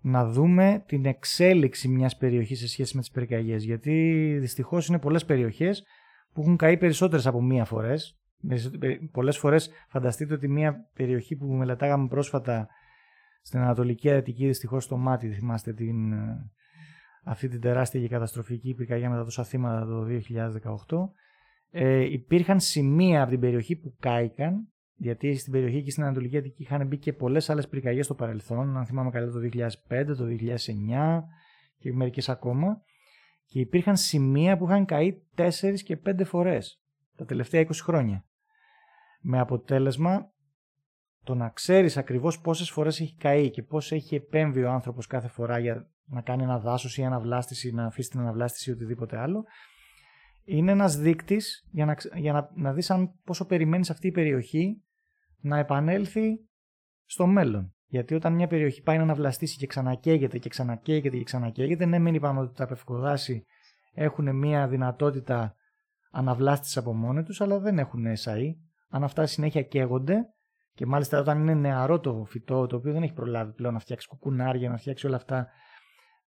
να 0.00 0.26
δούμε 0.26 0.84
την 0.86 1.04
εξέλιξη 1.04 1.88
μιας 1.88 2.16
περιοχής 2.16 2.58
σε 2.58 2.68
σχέση 2.68 2.94
με 2.94 3.00
τις 3.00 3.10
πυρκαγιές. 3.10 3.64
Γιατί 3.64 4.36
δυστυχώς 4.40 4.86
είναι 4.86 4.98
πολλές 4.98 5.24
περιοχές 5.24 5.84
που 6.32 6.40
έχουν 6.40 6.56
καεί 6.56 6.76
περισσότερες 6.76 7.26
από 7.26 7.42
μία 7.42 7.64
φορές. 7.64 8.18
Πολλές 9.12 9.38
φορές 9.38 9.70
φανταστείτε 9.88 10.34
ότι 10.34 10.48
μία 10.48 10.88
περιοχή 10.94 11.36
που 11.36 11.46
μελετάγαμε 11.46 12.08
πρόσφατα 12.08 12.68
στην 13.40 13.60
Ανατολική 13.60 14.10
Αττική 14.10 14.46
δυστυχώς 14.46 14.84
στο 14.84 14.96
μάτι 14.96 15.32
θυμάστε 15.32 15.72
την, 15.72 16.12
ε, 16.12 16.50
αυτή 17.24 17.48
την 17.48 17.60
τεράστια 17.60 18.00
και 18.00 18.08
καταστροφική 18.08 18.74
πυρκαγιά 18.74 19.10
με 19.10 19.16
τα 19.16 19.24
τόσα 19.24 19.44
θύματα 19.44 19.86
το 19.86 20.06
2018 20.86 21.10
ε, 21.70 21.98
υπήρχαν 21.98 22.60
σημεία 22.60 23.22
από 23.22 23.30
την 23.30 23.40
περιοχή 23.40 23.76
που 23.76 23.96
κάηκαν 24.00 24.68
γιατί 25.00 25.34
στην 25.34 25.52
περιοχή 25.52 25.82
και 25.82 25.90
στην 25.90 26.02
Ανατολική 26.02 26.36
Αττική 26.36 26.62
είχαν 26.62 26.86
μπει 26.86 26.98
και 26.98 27.12
πολλές 27.12 27.50
άλλες 27.50 27.68
πυρκαγιές 27.68 28.04
στο 28.04 28.14
παρελθόν. 28.14 28.76
Αν 28.76 28.86
θυμάμαι 28.86 29.10
καλά 29.10 29.30
το 29.30 29.38
2005, 29.88 30.04
το 30.16 30.24
2009 30.24 31.22
και 31.78 31.92
μερικές 31.92 32.28
ακόμα. 32.28 32.82
Και 33.44 33.60
υπήρχαν 33.60 33.96
σημεία 33.96 34.56
που 34.56 34.64
είχαν 34.64 34.84
καεί 34.84 35.22
4 35.36 35.50
και 35.84 35.98
5 36.06 36.24
φορές 36.24 36.82
τα 37.16 37.24
τελευταία 37.24 37.60
20 37.60 37.70
χρόνια. 37.72 38.24
Με 39.20 39.38
αποτέλεσμα 39.38 40.32
το 41.28 41.34
να 41.34 41.48
ξέρεις 41.48 41.96
ακριβώς 41.96 42.40
πόσες 42.40 42.70
φορές 42.70 43.00
έχει 43.00 43.16
καεί 43.16 43.50
και 43.50 43.62
πώς 43.62 43.92
έχει 43.92 44.14
επέμβει 44.14 44.62
ο 44.62 44.70
άνθρωπος 44.70 45.06
κάθε 45.06 45.28
φορά 45.28 45.58
για 45.58 45.90
να 46.04 46.20
κάνει 46.20 46.42
ένα 46.42 46.58
δάσος 46.58 46.98
ή 46.98 47.04
αναβλάστηση 47.04 47.68
ή 47.68 47.72
να 47.72 47.84
αφήσει 47.84 48.10
την 48.10 48.20
αναβλάστηση 48.20 48.70
ή 48.70 48.72
οτιδήποτε 48.72 49.18
άλλο 49.18 49.44
είναι 50.44 50.72
ένας 50.72 50.96
δείκτης 50.96 51.68
για 51.70 51.84
να, 51.84 51.96
για 52.14 52.32
να, 52.32 52.50
να 52.54 52.72
δεις 52.72 52.90
αν 52.90 53.14
πόσο 53.24 53.46
περιμένεις 53.46 53.90
αυτή 53.90 54.06
η 54.06 54.10
περιοχή 54.10 54.82
να 55.40 55.58
επανέλθει 55.58 56.48
στο 57.04 57.26
μέλλον. 57.26 57.74
Γιατί 57.86 58.14
όταν 58.14 58.32
μια 58.32 58.46
περιοχή 58.46 58.82
πάει 58.82 58.96
να 58.96 59.02
αναβλαστήσει 59.02 59.56
και 59.56 59.66
ξανακαίγεται 59.66 60.38
και 60.38 60.48
ξανακαίγεται 60.48 61.16
και 61.16 61.24
ξανακαίγεται, 61.24 61.86
ναι, 61.86 61.98
μην 61.98 62.14
είπαμε 62.14 62.40
ότι 62.40 62.54
τα 62.54 62.66
πευκοδάση 62.66 63.44
έχουν 63.92 64.36
μια 64.36 64.68
δυνατότητα 64.68 65.54
αναβλάστησης 66.10 66.76
από 66.76 66.94
μόνοι 66.94 67.22
τους, 67.22 67.40
αλλά 67.40 67.58
δεν 67.58 67.78
έχουν 67.78 68.04
SAE. 68.24 68.54
Αν 68.88 69.04
αυτά 69.04 69.26
συνέχεια 69.26 69.62
καίγονται, 69.62 70.16
και 70.78 70.86
μάλιστα 70.86 71.18
όταν 71.18 71.40
είναι 71.40 71.54
νεαρό 71.54 72.00
το 72.00 72.24
φυτό, 72.24 72.66
το 72.66 72.76
οποίο 72.76 72.92
δεν 72.92 73.02
έχει 73.02 73.12
προλάβει 73.12 73.52
πλέον 73.52 73.72
να 73.72 73.78
φτιάξει 73.78 74.08
κουκουνάρια, 74.08 74.70
να 74.70 74.76
φτιάξει 74.76 75.06
όλα 75.06 75.16
αυτά 75.16 75.48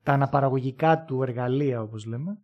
τα 0.04 0.14
αναπαραγωγικά 0.14 1.04
του 1.04 1.24
εργαλεία, 1.24 1.82
όπως 1.82 2.06
λέμε, 2.06 2.38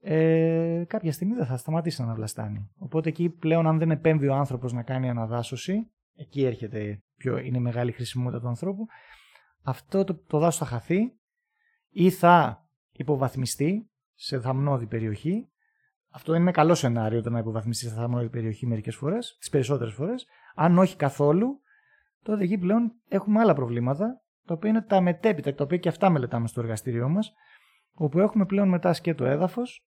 ε, 0.00 0.84
κάποια 0.86 1.12
στιγμή 1.12 1.34
δεν 1.34 1.46
θα 1.46 1.56
σταματήσει 1.56 2.00
να 2.00 2.06
αναβλαστάνει. 2.06 2.70
Οπότε 2.78 3.08
εκεί 3.08 3.28
πλέον 3.28 3.66
αν 3.66 3.78
δεν 3.78 3.90
επέμβει 3.90 4.28
ο 4.28 4.34
άνθρωπος 4.34 4.72
να 4.72 4.82
κάνει 4.82 5.08
αναδάσωση, 5.08 5.90
εκεί 6.14 6.44
έρχεται 6.44 7.02
πιο, 7.16 7.38
είναι 7.38 7.56
η 7.56 7.60
μεγάλη 7.60 7.92
χρησιμότητα 7.92 8.40
του 8.40 8.48
ανθρώπου, 8.48 8.86
αυτό 9.62 10.04
το, 10.04 10.14
το 10.14 10.38
δάσος 10.38 10.58
θα 10.58 10.64
χαθεί 10.64 11.00
ή 11.90 12.10
θα 12.10 12.66
υποβαθμιστεί 12.92 13.90
σε 14.14 14.40
θαμνώδη 14.40 14.86
περιοχή. 14.86 15.48
Αυτό 16.16 16.32
είναι 16.32 16.42
ένα 16.42 16.50
καλό 16.50 16.74
σενάριο 16.74 17.22
το 17.22 17.30
να 17.30 17.38
υποβαθμιστείς 17.38 17.88
σε 17.88 17.94
θαμνώδη 17.94 18.28
περιοχή 18.28 18.66
μερικές 18.66 18.96
φορές, 18.96 19.36
τις 19.38 19.48
περισσότερες 19.48 19.94
φορές. 19.94 20.26
Αν 20.54 20.78
όχι 20.78 20.96
καθόλου, 20.96 21.60
τότε 22.22 22.44
εκεί 22.44 22.58
πλέον 22.58 22.92
έχουμε 23.08 23.40
άλλα 23.40 23.54
προβλήματα, 23.54 24.22
τα 24.46 24.54
οποία 24.54 24.70
είναι 24.70 24.82
τα 24.82 25.00
μετέπειτα, 25.00 25.54
τα 25.54 25.64
οποία 25.64 25.76
και 25.78 25.88
αυτά 25.88 26.10
μελετάμε 26.10 26.48
στο 26.48 26.60
εργαστήριό 26.60 27.08
μας, 27.08 27.32
όπου 27.92 28.18
έχουμε 28.18 28.46
πλέον 28.46 28.68
μετά 28.68 28.92
σκέτο 28.92 29.24
έδαφος, 29.24 29.86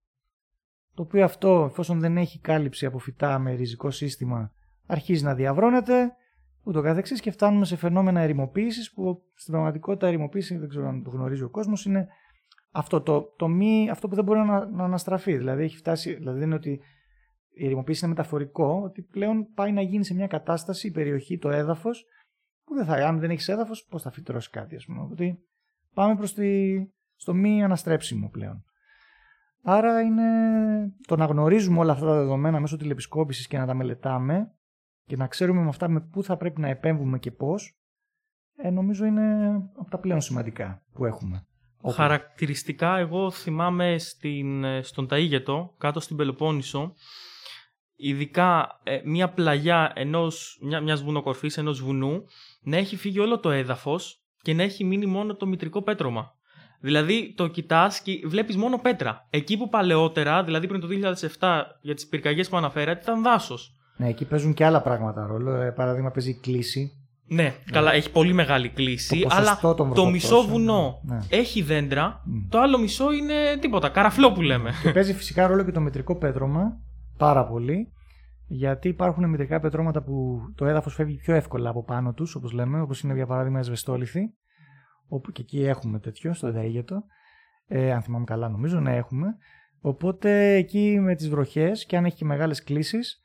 το 0.94 1.02
οποίο 1.02 1.24
αυτό, 1.24 1.64
εφόσον 1.70 2.00
δεν 2.00 2.16
έχει 2.16 2.40
κάλυψη 2.40 2.86
από 2.86 2.98
φυτά 2.98 3.38
με 3.38 3.52
ριζικό 3.52 3.90
σύστημα, 3.90 4.52
αρχίζει 4.86 5.24
να 5.24 5.34
διαβρώνεται, 5.34 6.12
ούτω 6.62 6.82
καθεξής 6.82 7.20
και 7.20 7.30
φτάνουμε 7.30 7.64
σε 7.64 7.76
φαινόμενα 7.76 8.20
ερημοποίησης 8.20 8.92
που 8.92 9.22
στην 9.34 9.52
πραγματικότητα 9.52 10.06
ερημοποίηση, 10.06 10.56
δεν 10.56 10.68
ξέρω 10.68 10.88
αν 10.88 11.02
το 11.02 11.10
γνωρίζει 11.10 11.42
ο 11.42 11.50
κόσμος, 11.50 11.84
είναι 11.84 12.08
αυτό, 12.70 13.00
το, 13.00 13.22
το 13.36 13.48
μη, 13.48 13.90
αυτό 13.90 14.08
που 14.08 14.14
δεν 14.14 14.24
μπορεί 14.24 14.38
να, 14.38 14.66
να 14.66 14.84
αναστραφεί. 14.84 15.36
Δηλαδή, 15.36 15.62
έχει 15.62 15.76
φτάσει, 15.76 16.14
δηλαδή 16.14 16.38
δεν 16.38 16.46
είναι 16.46 16.56
ότι 16.56 16.80
η 17.48 17.64
ερημοποίηση 17.64 18.04
είναι 18.04 18.14
μεταφορικό, 18.14 18.80
ότι 18.84 19.02
πλέον 19.02 19.52
πάει 19.54 19.72
να 19.72 19.80
γίνει 19.80 20.04
σε 20.04 20.14
μια 20.14 20.26
κατάσταση 20.26 20.86
η 20.86 20.90
περιοχή, 20.90 21.38
το 21.38 21.50
έδαφος, 21.50 22.06
που 22.64 22.74
δεν 22.74 22.84
θα, 22.84 22.94
αν 22.94 23.18
δεν 23.18 23.30
έχεις 23.30 23.48
έδαφος, 23.48 23.86
πώς 23.90 24.02
θα 24.02 24.10
φυτρώσεις 24.10 24.50
κάτι, 24.50 24.76
ας 24.76 24.84
πούμε. 24.84 25.00
Ότι 25.10 25.38
πάμε 25.94 26.16
προς 26.16 26.34
στο 27.16 27.34
μη 27.34 27.64
αναστρέψιμο 27.64 28.28
πλέον. 28.28 28.64
Άρα 29.62 30.00
είναι 30.00 30.24
το 31.06 31.16
να 31.16 31.24
γνωρίζουμε 31.24 31.78
όλα 31.78 31.92
αυτά 31.92 32.06
τα 32.06 32.14
δεδομένα 32.14 32.60
μέσω 32.60 32.76
τηλεπισκόπησης 32.76 33.46
και 33.46 33.58
να 33.58 33.66
τα 33.66 33.74
μελετάμε 33.74 34.52
και 35.04 35.16
να 35.16 35.26
ξέρουμε 35.26 35.62
με 35.62 35.68
αυτά 35.68 35.88
με 35.88 36.00
πού 36.00 36.22
θα 36.22 36.36
πρέπει 36.36 36.60
να 36.60 36.68
επέμβουμε 36.68 37.18
και 37.18 37.30
πώς, 37.30 37.78
ε, 38.56 38.70
νομίζω 38.70 39.04
είναι 39.04 39.54
από 39.76 39.90
τα 39.90 39.98
πλέον 39.98 40.20
σημαντικά 40.20 40.82
που 40.92 41.04
έχουμε. 41.04 41.46
Χαρακτηριστικά 41.92 42.96
εγώ 42.96 43.30
θυμάμαι 43.30 43.98
στην, 43.98 44.64
στον 44.82 45.08
Ταΐγετο, 45.10 45.68
κάτω 45.78 46.00
στην 46.00 46.16
Πελοπόννησο, 46.16 46.94
ειδικά 47.96 48.80
ε, 48.82 49.00
μια 49.04 49.28
πλαγιά 49.28 49.92
ενός, 49.94 50.58
μια, 50.62 50.80
μιας 50.80 51.02
βουνοκορφής, 51.02 51.56
ενός 51.56 51.82
βουνού, 51.82 52.24
να 52.62 52.76
έχει 52.76 52.96
φύγει 52.96 53.18
όλο 53.18 53.38
το 53.38 53.50
έδαφος 53.50 54.22
και 54.42 54.54
να 54.54 54.62
έχει 54.62 54.84
μείνει 54.84 55.06
μόνο 55.06 55.34
το 55.34 55.46
μητρικό 55.46 55.82
πέτρωμα. 55.82 56.36
Δηλαδή 56.80 57.34
το 57.36 57.46
κοιτάς 57.46 58.00
και 58.00 58.12
βλέπεις 58.24 58.56
μόνο 58.56 58.78
πέτρα. 58.78 59.26
Εκεί 59.30 59.56
που 59.56 59.68
παλαιότερα, 59.68 60.44
δηλαδή 60.44 60.66
πριν 60.66 60.80
το 60.80 60.88
2007, 61.40 61.62
για 61.80 61.94
τις 61.94 62.06
πυρκαγιές 62.08 62.48
που 62.48 62.56
αναφέρατε, 62.56 63.00
ήταν 63.02 63.22
δάσος. 63.22 63.72
Ναι, 63.96 64.08
εκεί 64.08 64.24
παίζουν 64.24 64.54
και 64.54 64.64
άλλα 64.64 64.82
πράγματα 64.82 65.26
ρόλο. 65.26 65.50
Ε, 65.50 65.70
παράδειγμα, 65.70 66.10
παίζει 66.10 66.30
η 66.30 66.38
κλίση. 66.42 66.92
Ναι, 67.28 67.42
ναι, 67.42 67.54
καλά, 67.72 67.92
έχει 67.92 68.10
πολύ 68.10 68.32
μεγάλη 68.32 68.68
κλίση. 68.68 69.26
αλλά 69.28 69.58
το 69.94 70.06
μισό 70.10 70.42
βουνό 70.42 71.00
ναι. 71.02 71.18
έχει 71.28 71.62
δέντρα, 71.62 72.22
το 72.48 72.58
άλλο 72.58 72.78
μισό 72.78 73.12
είναι 73.12 73.34
τίποτα. 73.60 73.88
Καραφλό 73.88 74.32
που 74.32 74.42
λέμε. 74.42 74.72
Και 74.82 74.90
παίζει 74.90 75.14
φυσικά 75.14 75.46
ρόλο 75.46 75.64
και 75.64 75.72
το 75.72 75.80
μετρικό 75.80 76.16
πέτρωμα 76.16 76.80
πάρα 77.18 77.46
πολύ. 77.46 77.92
Γιατί 78.50 78.88
υπάρχουν 78.88 79.28
μετρικά 79.28 79.60
πετρώματα 79.60 80.02
που 80.02 80.38
το 80.54 80.66
έδαφος 80.66 80.94
φεύγει 80.94 81.16
πιο 81.16 81.34
εύκολα 81.34 81.70
από 81.70 81.84
πάνω 81.84 82.12
τους, 82.12 82.34
όπως 82.34 82.52
λέμε, 82.52 82.80
όπως 82.80 83.00
είναι 83.00 83.14
για 83.14 83.26
παράδειγμα 83.26 83.58
εσβεστόλιθη 83.58 84.20
όπου 85.08 85.32
και 85.32 85.42
εκεί 85.42 85.64
έχουμε 85.64 85.98
τέτοιο, 85.98 86.34
στο 86.34 86.52
Δαίγετο. 86.52 87.02
Ε, 87.66 87.92
αν 87.92 88.02
θυμάμαι 88.02 88.24
καλά, 88.24 88.48
νομίζω 88.48 88.80
να 88.80 88.90
έχουμε. 88.90 89.26
Οπότε 89.80 90.54
εκεί 90.54 90.98
με 91.00 91.14
τις 91.14 91.28
βροχές 91.28 91.86
και 91.86 91.96
αν 91.96 92.04
έχει 92.04 92.16
και 92.16 92.24
μεγάλες 92.24 92.62
κλήσεις, 92.62 93.22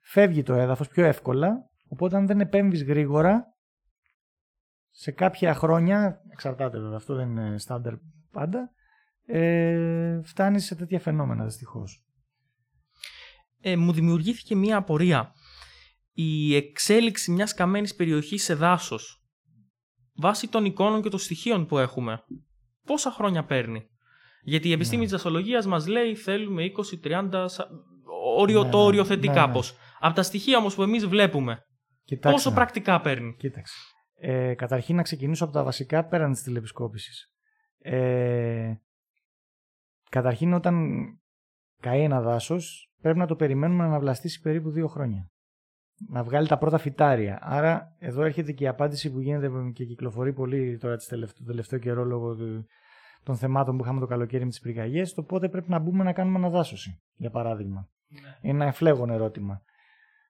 φεύγει 0.00 0.42
το 0.42 0.54
έδαφος 0.54 0.88
πιο 0.88 1.04
εύκολα. 1.04 1.70
Οπότε 1.96 2.16
αν 2.16 2.26
δεν 2.26 2.40
επέμβεις 2.40 2.82
γρήγορα, 2.84 3.44
σε 4.90 5.10
κάποια 5.10 5.54
χρόνια, 5.54 6.20
εξαρτάται 6.32 6.78
βέβαια, 6.78 6.96
αυτό 6.96 7.14
δεν 7.14 7.28
είναι 7.28 7.58
στάνταρ 7.58 7.94
πάντα, 8.30 8.70
ε, 9.26 10.20
φτάνεις 10.22 10.64
σε 10.64 10.74
τέτοια 10.74 11.00
φαινόμενα 11.00 11.44
δυστυχώς. 11.44 12.04
Ε, 13.60 13.76
μου 13.76 13.92
δημιουργήθηκε 13.92 14.56
μία 14.56 14.76
απορία. 14.76 15.32
Η 16.12 16.56
εξέλιξη 16.56 17.30
μιας 17.30 17.54
καμένης 17.54 17.94
περιοχής 17.94 18.42
σε 18.44 18.54
δάσος 18.54 19.24
βάσει 20.14 20.48
των 20.48 20.64
εικόνων 20.64 21.02
και 21.02 21.08
των 21.08 21.18
στοιχείων 21.18 21.66
που 21.66 21.78
έχουμε, 21.78 22.24
πόσα 22.84 23.10
χρόνια 23.10 23.44
παίρνει; 23.44 23.86
Γιατί 24.42 24.68
η 24.68 24.72
επιστήμη 24.72 24.98
ναι. 24.98 25.08
της 25.08 25.16
δασολογίας 25.16 25.66
μας 25.66 25.86
λέει 25.86 26.14
θέλουμε 26.14 26.62
20-30, 27.02 27.48
όριο, 28.36 28.64
ναι, 28.64 28.70
το 28.70 28.78
οριοθετεί 28.78 29.26
ναι, 29.26 29.32
ναι, 29.32 29.38
κάπως. 29.40 29.74
Από 30.00 30.14
τα 30.14 30.22
στοιχεία 30.22 30.58
όμως 30.58 30.74
που 30.74 30.82
εμείς 30.82 31.06
βλέπουμε, 31.06 31.65
πόσο 32.20 32.52
πρακτικά 32.52 33.00
παίρνει. 33.00 33.34
Κοίταξε. 33.38 33.74
Ε, 34.18 34.54
καταρχήν 34.54 34.96
να 34.96 35.02
ξεκινήσω 35.02 35.44
από 35.44 35.52
τα 35.52 35.62
βασικά 35.62 36.04
πέραν 36.04 36.32
της 36.32 36.42
τηλεπισκόπησης. 36.42 37.32
Ε, 37.78 38.74
καταρχήν 40.10 40.52
όταν 40.52 40.96
καεί 41.80 42.02
ένα 42.02 42.20
δάσος, 42.20 42.92
πρέπει 43.00 43.18
να 43.18 43.26
το 43.26 43.36
περιμένουμε 43.36 43.86
να 43.86 43.98
βλαστήσει 43.98 44.40
περίπου 44.40 44.70
δύο 44.70 44.86
χρόνια 44.86 45.30
να 45.96 46.22
βγάλει 46.22 46.46
τα 46.46 46.58
πρώτα 46.58 46.78
φυτάρια. 46.78 47.38
Άρα 47.42 47.96
εδώ 47.98 48.22
έρχεται 48.22 48.52
και 48.52 48.64
η 48.64 48.68
απάντηση 48.68 49.12
που 49.12 49.20
γίνεται 49.20 49.50
και 49.72 49.84
κυκλοφορεί 49.84 50.32
πολύ 50.32 50.78
τώρα 50.78 50.96
το 50.96 51.44
τελευταίο 51.46 51.78
καιρό 51.78 52.04
λόγω 52.04 52.36
των 53.22 53.36
θεμάτων 53.36 53.76
που 53.76 53.82
είχαμε 53.82 54.00
το 54.00 54.06
καλοκαίρι 54.06 54.44
με 54.44 54.50
τις 54.50 54.60
πυρκαγιές. 54.60 55.14
Το 55.14 55.22
πότε 55.22 55.48
πρέπει 55.48 55.70
να 55.70 55.78
μπούμε 55.78 56.04
να 56.04 56.12
κάνουμε 56.12 56.38
αναδάσωση, 56.38 57.02
για 57.14 57.30
παράδειγμα. 57.30 57.88
Ναι. 58.08 58.20
Είναι 58.40 58.58
ένα 58.58 58.66
εφλέγον 58.66 59.10
ερώτημα. 59.10 59.62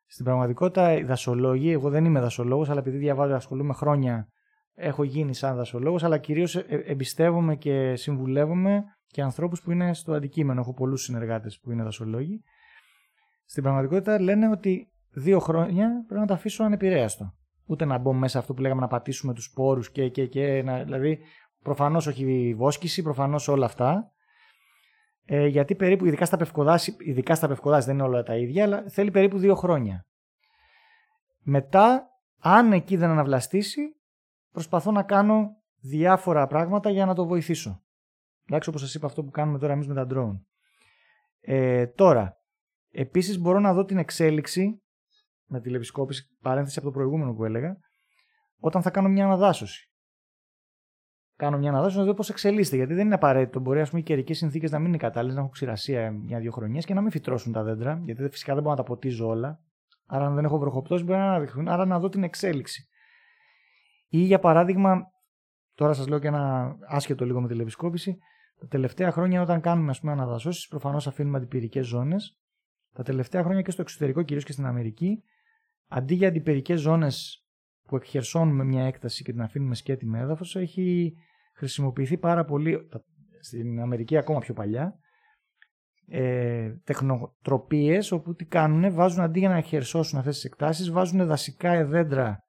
Στην 0.06 0.24
πραγματικότητα, 0.24 0.92
οι 0.92 1.02
δασολόγοι, 1.02 1.70
εγώ 1.70 1.90
δεν 1.90 2.04
είμαι 2.04 2.20
δασολόγος, 2.20 2.70
αλλά 2.70 2.80
επειδή 2.80 2.96
διαβάζω, 2.96 3.34
ασχολούμαι 3.34 3.72
χρόνια, 3.72 4.28
έχω 4.74 5.02
γίνει 5.02 5.34
σαν 5.34 5.56
δασολόγος, 5.56 6.04
αλλά 6.04 6.18
κυρίως 6.18 6.56
ε, 6.56 6.66
ε, 6.68 6.76
εμπιστεύομαι 6.76 7.56
και 7.56 7.96
συμβουλεύομαι 7.96 8.84
και 9.06 9.22
ανθρώπους 9.22 9.62
που 9.62 9.70
είναι 9.70 9.94
στο 9.94 10.12
αντικείμενο. 10.12 10.60
Έχω 10.60 10.74
πολλούς 10.74 11.02
συνεργάτες 11.02 11.60
που 11.60 11.70
είναι 11.70 11.82
δασολόγοι. 11.82 12.42
Στην 13.44 13.62
πραγματικότητα 13.62 14.20
λένε 14.20 14.48
ότι 14.50 14.92
δύο 15.10 15.38
χρόνια 15.38 15.88
πρέπει 16.06 16.20
να 16.20 16.26
το 16.26 16.34
αφήσω 16.34 16.64
ανεπηρέαστο. 16.64 17.34
Ούτε 17.66 17.84
να 17.84 17.98
μπω 17.98 18.12
μέσα 18.12 18.38
αυτό 18.38 18.54
που 18.54 18.62
λέγαμε 18.62 18.80
να 18.80 18.86
πατήσουμε 18.86 19.34
τους 19.34 19.44
σπόρους 19.44 19.90
και, 19.90 20.08
και, 20.08 20.26
και. 20.26 20.62
Να, 20.62 20.84
δηλαδή, 20.84 21.18
προφανώς 21.62 22.06
όχι 22.06 22.54
βόσκηση, 22.56 23.02
προφανώς 23.02 23.48
όλα 23.48 23.66
αυτά. 23.66 24.10
Ε, 25.28 25.46
γιατί 25.46 25.74
περίπου, 25.74 26.06
ειδικά 26.06 26.24
στα 26.24 26.36
πευκοδάση, 26.36 26.96
ειδικά 26.98 27.34
στα 27.34 27.48
πευκοδάση 27.48 27.86
δεν 27.86 27.94
είναι 27.94 28.04
όλα 28.04 28.22
τα 28.22 28.36
ίδια, 28.36 28.64
αλλά 28.64 28.84
θέλει 28.88 29.10
περίπου 29.10 29.38
δύο 29.38 29.54
χρόνια. 29.54 30.06
Μετά, 31.38 32.08
αν 32.40 32.72
εκεί 32.72 32.96
δεν 32.96 33.10
αναβλαστήσει, 33.10 33.80
προσπαθώ 34.50 34.90
να 34.90 35.02
κάνω 35.02 35.50
διάφορα 35.80 36.46
πράγματα 36.46 36.90
για 36.90 37.06
να 37.06 37.14
το 37.14 37.26
βοηθήσω. 37.26 37.82
Εντάξει, 38.48 38.68
όπως 38.68 38.80
σας 38.80 38.94
είπα 38.94 39.06
αυτό 39.06 39.24
που 39.24 39.30
κάνουμε 39.30 39.58
τώρα 39.58 39.72
εμείς 39.72 39.86
με 39.86 39.94
τα 39.94 40.06
drone. 40.10 40.40
Ε, 41.40 41.86
τώρα, 41.86 42.36
επίσης 42.90 43.38
μπορώ 43.38 43.60
να 43.60 43.72
δω 43.72 43.84
την 43.84 43.98
εξέλιξη 43.98 44.82
με 45.46 45.60
τηλεπισκόπηση, 45.60 46.36
παρένθεση 46.42 46.78
από 46.78 46.86
το 46.86 46.92
προηγούμενο 46.92 47.34
που 47.34 47.44
έλεγα, 47.44 47.76
όταν 48.58 48.82
θα 48.82 48.90
κάνω 48.90 49.08
μια 49.08 49.24
αναδάσωση. 49.24 49.90
Κάνω 51.37 51.59
μια 51.59 51.70
αναδάσωση 51.70 51.99
να 51.99 52.05
δω 52.05 52.14
πώς 52.14 52.29
εξελίσσεται. 52.29 52.77
Γιατί 52.77 52.94
δεν 52.94 53.07
είναι 53.07 53.14
απαραίτητο. 53.14 53.61
Μπορεί 53.61 53.81
ας 53.81 53.88
πούμε, 53.88 54.01
οι 54.01 54.05
καιρικέ 54.05 54.35
συνθήκες 54.35 54.70
να 54.70 54.79
μην 54.79 54.88
είναι 54.88 54.96
κατάλληλες, 54.96 55.35
να 55.35 55.40
έχουν 55.40 55.53
ξηρασία 55.53 56.11
μια-δύο 56.11 56.53
χρονιές 56.53 56.85
και 56.85 56.94
να 56.94 57.01
μην 57.01 57.11
φυτρώσουν 57.11 57.53
τα 57.53 57.62
δέντρα. 57.62 58.01
Γιατί 58.05 58.29
φυσικά 58.29 58.55
δεν 58.55 58.62
μπορώ 58.62 58.75
να 58.75 58.83
τα 58.83 58.88
ποτίζω 58.88 59.27
όλα. 59.27 59.61
Άρα, 60.07 60.27
αν 60.27 60.35
δεν 60.35 60.44
έχω 60.44 60.59
βροχοπτώσεις, 60.59 61.07
μπορεί 61.07 61.18
να 61.18 61.29
αναδειχθούν. 61.29 61.68
Άρα, 61.68 61.85
να 61.85 61.99
δω 61.99 62.09
την 62.09 62.22
εξέλιξη. 62.22 62.88
Ή 64.09 64.18
για 64.18 64.38
παράδειγμα, 64.38 65.03
τώρα 65.75 65.92
σας 65.92 66.09
λέω 66.09 66.18
και 66.18 66.27
ένα 66.27 66.77
άσχετο 66.88 67.25
λίγο 67.25 67.40
με 67.40 67.49
τηλεπισκόπηση. 67.49 68.18
Τα 68.61 68.66
τελευταία 68.66 69.11
χρόνια, 69.11 69.42
όταν 69.42 69.61
κάνουμε 69.61 69.90
ας 69.90 70.01
πούμε, 70.01 70.12
αναδασώσεις, 70.12 70.68
προφανώς 70.68 71.07
αφήνουμε 71.07 71.37
αντιπυρικές 71.37 71.87
ζώνες. 71.87 72.40
Τα 72.92 73.03
τελευταία 73.03 73.42
χρόνια 73.42 73.62
και 73.62 73.70
στο 73.70 73.83
εξωτερικό, 73.83 74.22
κυρίως 74.22 74.44
και 74.44 74.53
στην 74.53 74.66
Αμερική, 74.66 75.22
αντί 75.88 76.14
για 76.14 76.29
αντιπερικές 76.29 76.81
ζώνες 76.81 77.45
που 77.87 77.96
εκχερσώνουμε 77.96 78.64
μια 78.64 78.85
έκταση 78.85 79.25
και 79.25 79.33
την 79.33 79.42
αφήνουμε 79.42 79.75
σκέτη 79.75 80.07
με 80.07 80.18
έδαφος, 80.20 80.57
έχει 80.57 81.16
χρησιμοποιηθεί 81.55 82.18
πάρα 82.18 82.44
πολύ, 82.44 82.88
στην 83.40 83.81
Αμερική 83.81 84.16
ακόμα 84.16 84.38
πιο 84.38 84.55
παλιά, 84.55 84.99
ε, 86.09 86.70
τεχνοτροπίες 86.85 88.12
όπου 88.12 88.35
τι 88.35 88.44
κάνουν, 88.44 88.94
βάζουν 88.94 89.20
αντί 89.20 89.38
για 89.38 89.49
να 89.49 89.61
χερσώσουν 89.61 90.18
αυτές 90.18 90.35
τις 90.35 90.44
εκτάσεις, 90.44 90.90
βάζουν 90.90 91.27
δασικά 91.27 91.85
δέντρα 91.85 92.40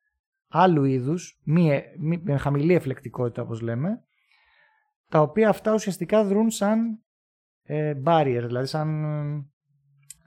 άλλου 0.47 0.84
είδους, 0.84 1.39
μη, 1.43 1.82
μη, 2.00 2.21
με 2.23 2.38
χαμηλή 2.38 2.73
εφλεκτικότητα 2.73 3.41
όπως 3.41 3.62
λέμε, 3.62 4.02
τα 5.10 5.21
οποία 5.21 5.50
αυτά 5.50 5.73
ουσιαστικά 5.73 6.23
δρούν 6.23 6.50
σαν 6.50 7.04
ε, 7.63 7.93
barrier, 8.06 8.43
δηλαδή 8.45 8.67
σαν 8.67 9.06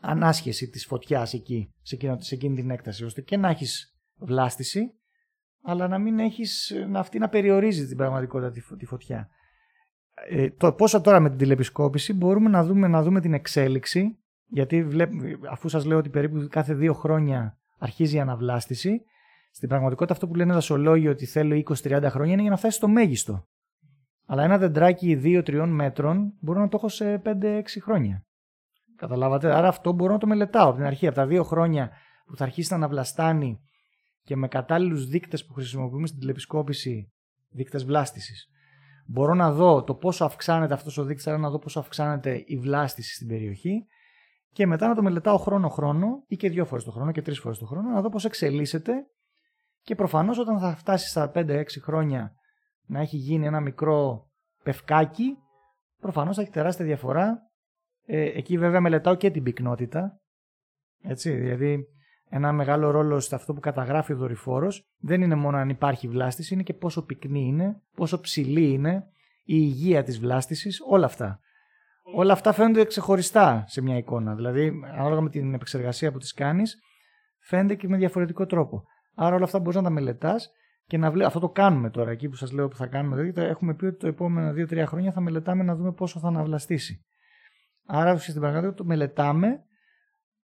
ανάσχεση 0.01 0.68
της 0.68 0.87
φωτιάς 0.87 1.35
εκεί, 1.35 1.75
σε 1.83 1.94
εκείνη, 1.94 2.23
σε 2.23 2.35
εκείνη 2.35 2.55
την 2.55 2.70
έκταση, 2.70 3.05
ώστε 3.05 3.20
και 3.20 3.37
να 3.37 3.49
έχεις 3.49 3.94
βλάστηση, 4.16 4.99
αλλά 5.62 5.88
να 5.88 5.99
μην 5.99 6.18
έχεις 6.18 6.73
να 6.88 6.99
αυτή 7.01 7.18
να 7.18 7.29
περιορίζεις 7.29 7.88
την 7.88 7.96
πραγματικότητα 7.96 8.51
τη, 8.77 8.87
φωτιά. 8.87 9.29
ε, 10.29 10.51
το, 10.51 10.73
πόσο 10.73 11.01
τώρα 11.01 11.20
με 11.20 11.29
την 11.29 11.38
τηλεπισκόπηση 11.38 12.12
μπορούμε 12.12 12.49
να 12.49 12.64
δούμε, 12.64 12.88
να 12.88 13.03
δούμε 13.03 13.20
την 13.20 13.35
εξέλιξη, 13.35 14.18
γιατί 14.46 14.85
βλέπ, 14.85 15.11
αφού 15.51 15.68
σας 15.68 15.85
λέω 15.85 15.99
ότι 15.99 16.09
περίπου 16.09 16.46
κάθε 16.51 16.75
δύο 16.75 16.94
χρόνια 16.94 17.59
αρχίζει 17.79 18.16
η 18.16 18.20
αναβλάστηση, 18.20 19.03
στην 19.53 19.68
πραγματικότητα 19.68 20.12
αυτό 20.12 20.29
που 20.29 20.35
λένε 20.35 20.53
δασολόγοι 20.53 21.09
ότι 21.09 21.27
θέλω 21.27 21.62
20-30 21.66 22.07
χρόνια 22.09 22.33
είναι 22.33 22.42
για 22.42 22.51
να 22.51 22.57
φτάσει 22.57 22.77
στο 22.77 22.88
μέγιστο. 22.88 23.46
Αλλά 24.27 24.42
ένα 24.42 24.59
δεντράκι 24.59 25.20
2-3 25.25 25.66
μέτρων 25.68 26.33
μπορώ 26.40 26.61
να 26.61 26.68
το 26.68 26.77
έχω 26.77 26.88
σε 26.88 27.23
5-6 27.25 27.62
χρόνια. 27.83 28.25
Καταλάβατε; 28.96 29.55
Άρα 29.55 29.68
αυτό 29.68 29.92
μπορώ 29.92 30.12
να 30.12 30.18
το 30.18 30.27
μελετάω 30.27 30.68
από 30.68 30.77
την 30.77 30.87
αρχή. 30.87 31.07
Από 31.07 31.16
τα 31.16 31.27
δύο 31.27 31.44
χρόνια 31.44 31.90
που 32.27 32.37
θα 32.37 32.44
αρχίσει 32.44 32.70
να 32.70 32.77
αναβλαστάνει 32.77 33.61
και 34.22 34.37
με 34.37 34.48
κατάλληλους 34.48 35.06
δείκτες 35.06 35.46
που 35.46 35.52
χρησιμοποιούμε 35.52 36.06
στην 36.06 36.18
τηλεπισκόπηση, 36.18 37.12
δείκτες 37.50 37.85
βλάστησης, 37.85 38.46
μπορώ 39.06 39.35
να 39.35 39.52
δω 39.52 39.85
το 39.85 39.94
πόσο 39.94 40.24
αυξάνεται 40.24 40.74
αυτός 40.74 40.98
ο 40.98 41.04
δείκτης, 41.04 41.26
να 41.26 41.50
δω 41.50 41.59
πόσο 41.59 41.80
αυξάνεται 41.80 42.42
η 42.46 42.56
βλάστηση 42.56 43.14
στην 43.14 43.26
περιοχή 43.26 43.87
και 44.52 44.66
μετά 44.66 44.88
να 44.88 44.94
το 44.94 45.02
μελετάω 45.02 45.37
χρόνο-χρόνο 45.37 46.24
ή 46.26 46.37
και 46.37 46.50
δύο 46.50 46.64
φορές 46.64 46.85
το 46.85 46.90
χρόνο 46.90 47.12
και 47.12 47.22
τρεις 47.22 47.38
φορές 47.38 47.59
το 47.59 47.66
χρόνο, 47.66 47.88
να 47.88 48.00
δω 48.00 48.09
πώς 48.09 48.24
εξελίσσεται 48.24 48.92
και 49.83 49.94
προφανώς 49.94 50.38
όταν 50.38 50.59
θα 50.59 50.76
φτάσει 50.76 51.09
στα 51.09 51.33
5-6 51.35 51.64
χρόνια 51.80 52.35
να 52.87 53.00
έχει 53.00 53.16
γίνει 53.16 53.46
ένα 53.46 53.61
μικρό 53.61 54.28
πευκάκι, 54.62 55.37
προφανώς 56.00 56.37
θα 56.37 56.42
έχει 56.42 56.50
τεράστια 56.50 56.85
διαφορά. 56.85 57.38
Ε, 58.06 58.20
εκεί 58.20 58.59
βέβαια 58.59 58.80
μελετάω 58.80 59.14
και 59.14 59.30
την 59.30 59.42
πυκνότητα. 59.42 60.20
Έτσι, 61.02 61.30
δηλαδή 61.30 61.85
ένα 62.32 62.52
μεγάλο 62.52 62.90
ρόλο 62.90 63.20
σε 63.20 63.34
αυτό 63.34 63.52
που 63.54 63.60
καταγράφει 63.60 64.12
ο 64.12 64.16
δορυφόρος 64.16 64.84
δεν 64.98 65.22
είναι 65.22 65.34
μόνο 65.34 65.56
αν 65.56 65.68
υπάρχει 65.68 66.08
βλάστηση, 66.08 66.54
είναι 66.54 66.62
και 66.62 66.74
πόσο 66.74 67.04
πυκνή 67.04 67.46
είναι, 67.46 67.82
πόσο 67.94 68.20
ψηλή 68.20 68.70
είναι, 68.70 69.04
η 69.44 69.56
υγεία 69.56 70.02
της 70.02 70.18
βλάστησης, 70.18 70.80
όλα 70.88 71.06
αυτά. 71.06 71.40
Όλα 72.14 72.32
αυτά 72.32 72.52
φαίνονται 72.52 72.84
ξεχωριστά 72.84 73.64
σε 73.66 73.82
μια 73.82 73.96
εικόνα. 73.96 74.34
Δηλαδή, 74.34 74.72
ανάλογα 74.96 75.20
με 75.20 75.30
την 75.30 75.54
επεξεργασία 75.54 76.12
που 76.12 76.18
τη 76.18 76.34
κάνεις, 76.34 76.78
φαίνεται 77.38 77.74
και 77.74 77.88
με 77.88 77.96
διαφορετικό 77.96 78.46
τρόπο. 78.46 78.84
Άρα 79.14 79.34
όλα 79.34 79.44
αυτά 79.44 79.58
μπορείς 79.58 79.76
να 79.76 79.82
τα 79.82 79.90
μελετάς 79.90 80.50
και 80.86 80.98
να 80.98 81.10
βλέπει. 81.10 81.26
Αυτό 81.26 81.40
το 81.40 81.48
κάνουμε 81.48 81.90
τώρα 81.90 82.10
εκεί 82.10 82.28
που 82.28 82.36
σας 82.36 82.52
λέω 82.52 82.68
που 82.68 82.76
θα 82.76 82.86
κάνουμε. 82.86 83.16
Δηλαδή, 83.16 83.50
έχουμε 83.50 83.74
πει 83.74 83.84
ότι 83.84 83.96
το 83.96 84.06
επόμενο 84.06 84.52
2-3 84.52 84.84
χρόνια 84.86 85.12
θα 85.12 85.20
μελετάμε 85.20 85.62
να 85.62 85.74
δούμε 85.74 85.92
πόσο 85.92 86.18
θα 86.18 86.28
αναβλαστήσει. 86.28 87.04
Άρα 87.86 88.16
στην 88.16 88.40
πραγματικότητα 88.40 88.82
το 88.82 88.88
μελετάμε 88.88 89.64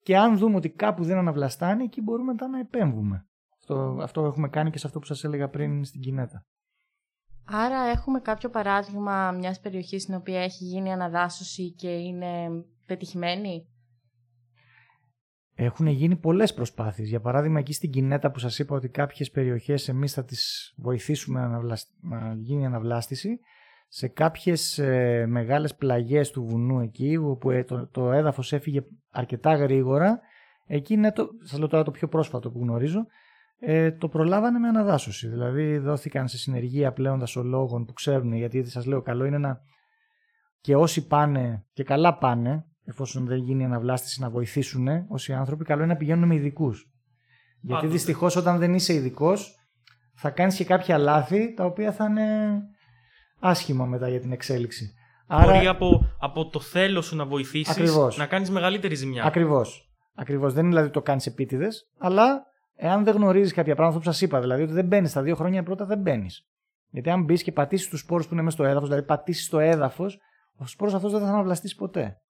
και 0.06 0.16
αν 0.16 0.38
δούμε 0.38 0.56
ότι 0.56 0.70
κάπου 0.70 1.04
δεν 1.04 1.16
αναβλαστάνει, 1.16 1.84
εκεί 1.84 2.00
μπορούμε 2.00 2.32
μετά 2.32 2.48
να 2.48 2.58
επέμβουμε. 2.58 3.26
Αυτό, 3.60 3.98
αυτό 4.02 4.24
έχουμε 4.24 4.48
κάνει 4.48 4.70
και 4.70 4.78
σε 4.78 4.86
αυτό 4.86 4.98
που 4.98 5.06
σας 5.06 5.24
έλεγα 5.24 5.48
πριν 5.48 5.84
στην 5.84 6.00
Κινέτα. 6.00 6.46
Άρα 7.44 7.78
έχουμε 7.80 8.20
κάποιο 8.20 8.50
παράδειγμα 8.50 9.32
μιας 9.32 9.60
περιοχής 9.60 10.02
στην 10.02 10.14
οποία 10.14 10.40
έχει 10.40 10.64
γίνει 10.64 10.92
αναδάσωση 10.92 11.72
και 11.72 11.88
είναι 11.88 12.48
πετυχημένη; 12.86 13.68
Έχουν 15.54 15.86
γίνει 15.86 16.16
πολλές 16.16 16.54
προσπάθειες. 16.54 17.08
Για 17.08 17.20
παράδειγμα 17.20 17.58
εκεί 17.58 17.72
στην 17.72 17.90
Κινέτα 17.90 18.30
που 18.30 18.38
σας 18.38 18.58
είπα 18.58 18.76
ότι 18.76 18.88
κάποιες 18.88 19.30
περιοχές 19.30 19.88
εμείς 19.88 20.12
θα 20.12 20.24
τις 20.24 20.74
βοηθήσουμε 20.76 21.46
να, 21.46 21.76
να 22.00 22.34
γίνει 22.34 22.66
αναβλάστηση 22.66 23.38
σε 23.88 24.08
κάποιες 24.08 24.78
ε, 24.78 25.26
μεγάλες 25.28 25.74
πλαγιές 25.74 26.30
του 26.30 26.44
βουνού 26.44 26.80
εκεί 26.80 27.16
όπου 27.16 27.50
ε, 27.50 27.64
το, 27.64 27.86
το 27.86 28.12
έδαφος 28.12 28.52
έφυγε 28.52 28.80
αρκετά 29.10 29.54
γρήγορα 29.54 30.20
εκεί 30.66 30.94
είναι 30.94 31.12
το, 31.12 31.28
σας 31.42 31.58
λέω 31.58 31.68
τώρα 31.68 31.84
το 31.84 31.90
πιο 31.90 32.08
πρόσφατο 32.08 32.50
που 32.50 32.58
γνωρίζω 32.58 33.06
ε, 33.58 33.92
το 33.92 34.08
προλάβανε 34.08 34.58
με 34.58 34.68
αναδάσωση 34.68 35.28
δηλαδή 35.28 35.78
δόθηκαν 35.78 36.28
σε 36.28 36.38
συνεργεία 36.38 36.92
πλέον 36.92 37.18
δασολόγων 37.18 37.84
που 37.84 37.92
ξέρουν 37.92 38.32
γιατί 38.32 38.64
σας 38.64 38.86
λέω 38.86 39.02
καλό 39.02 39.24
είναι 39.24 39.38
να 39.38 39.60
και 40.60 40.76
όσοι 40.76 41.06
πάνε 41.06 41.64
και 41.72 41.84
καλά 41.84 42.18
πάνε 42.18 42.64
εφόσον 42.84 43.26
δεν 43.26 43.38
γίνει 43.38 43.64
αναβλάστηση 43.64 44.20
να 44.20 44.30
βοηθήσουν 44.30 44.88
όσοι 45.08 45.32
άνθρωποι 45.32 45.64
καλό 45.64 45.82
είναι 45.82 45.92
να 45.92 45.98
πηγαίνουν 45.98 46.28
με 46.28 46.34
ειδικούς. 46.34 46.90
γιατί 47.60 47.86
δυστυχώς 47.86 48.36
όταν 48.36 48.58
δεν 48.58 48.74
είσαι 48.74 48.94
ειδικός 48.94 49.54
θα 50.14 50.30
κάνεις 50.30 50.56
και 50.56 50.64
κάποια 50.64 50.98
λάθη 50.98 51.54
τα 51.54 51.64
οποία 51.64 51.92
θα 51.92 52.04
είναι 52.04 52.26
άσχημα 53.40 53.84
μετά 53.84 54.08
για 54.08 54.20
την 54.20 54.32
εξέλιξη. 54.32 54.94
Άρα... 55.26 55.52
Μπορεί 55.52 55.66
από, 55.66 56.16
από 56.18 56.48
το 56.48 56.60
θέλω 56.60 57.02
σου 57.02 57.16
να 57.16 57.24
βοηθήσεις 57.24 58.16
να 58.16 58.26
κάνεις 58.26 58.50
μεγαλύτερη 58.50 58.94
ζημιά. 58.94 59.24
Ακριβώς. 59.24 59.90
Ακριβώς. 60.14 60.52
Δεν 60.52 60.64
είναι 60.64 60.74
δηλαδή 60.74 60.92
το 60.92 61.02
κάνεις 61.02 61.26
επίτηδες, 61.26 61.90
αλλά 61.98 62.46
εάν 62.76 63.04
δεν 63.04 63.14
γνωρίζεις 63.14 63.52
κάποια 63.52 63.74
πράγματα, 63.74 63.98
που 63.98 64.04
σας 64.04 64.20
είπα, 64.20 64.40
δηλαδή 64.40 64.62
ότι 64.62 64.72
δεν 64.72 64.86
μπαίνεις 64.86 65.10
στα 65.10 65.22
δύο 65.22 65.34
χρόνια 65.34 65.62
πρώτα, 65.62 65.84
δεν 65.84 65.98
μπαίνεις. 65.98 66.46
Γιατί 66.90 67.10
αν 67.10 67.24
μπεις 67.24 67.42
και 67.42 67.52
πατήσεις 67.52 67.88
τους 67.88 68.00
σπόρους 68.00 68.26
που 68.26 68.32
είναι 68.34 68.42
μέσα 68.42 68.56
στο 68.56 68.64
έδαφος, 68.64 68.88
δηλαδή 68.88 69.06
πατήσεις 69.06 69.48
το 69.48 69.58
έδαφος, 69.58 70.18
ο 70.56 70.66
σπόρος 70.66 70.94
αυτός 70.94 71.12
δεν 71.12 71.20
θα 71.20 71.28
αναβλαστείς 71.28 71.74
ποτέ. 71.74 72.20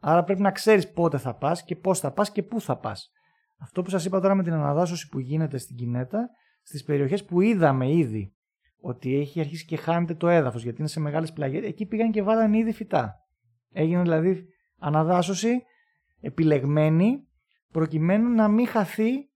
Άρα 0.00 0.24
πρέπει 0.24 0.40
να 0.40 0.50
ξέρεις 0.50 0.92
πότε 0.92 1.18
θα 1.18 1.34
πας 1.34 1.64
και 1.64 1.76
πώς 1.76 1.98
θα 1.98 2.10
πας 2.10 2.30
και 2.30 2.42
πού 2.42 2.60
θα 2.60 2.76
πας. 2.76 3.10
Αυτό 3.58 3.82
που 3.82 3.90
σας 3.90 4.04
είπα 4.04 4.20
τώρα 4.20 4.34
με 4.34 4.42
την 4.42 4.52
αναδάσωση 4.52 5.08
που 5.08 5.18
γίνεται 5.18 5.58
στην 5.58 5.76
Κινέτα, 5.76 6.28
στις 6.62 6.84
περιοχές 6.84 7.24
που 7.24 7.40
είδαμε 7.40 7.90
ήδη 7.90 8.34
ότι 8.82 9.16
έχει 9.16 9.40
αρχίσει 9.40 9.64
και 9.64 9.76
χάνεται 9.76 10.14
το 10.14 10.28
έδαφος 10.28 10.62
γιατί 10.62 10.78
είναι 10.78 10.88
σε 10.88 11.00
μεγάλες 11.00 11.32
πλαγιές. 11.32 11.64
Εκεί 11.64 11.86
πήγαν 11.86 12.10
και 12.10 12.22
βάλανε 12.22 12.58
ήδη 12.58 12.72
φυτά. 12.72 13.14
Έγινε 13.72 14.02
δηλαδή 14.02 14.46
αναδάσωση 14.78 15.62
επιλεγμένη 16.20 17.28
προκειμένου 17.72 18.28
να 18.28 18.48
μην 18.48 18.66
χαθεί 18.66 19.30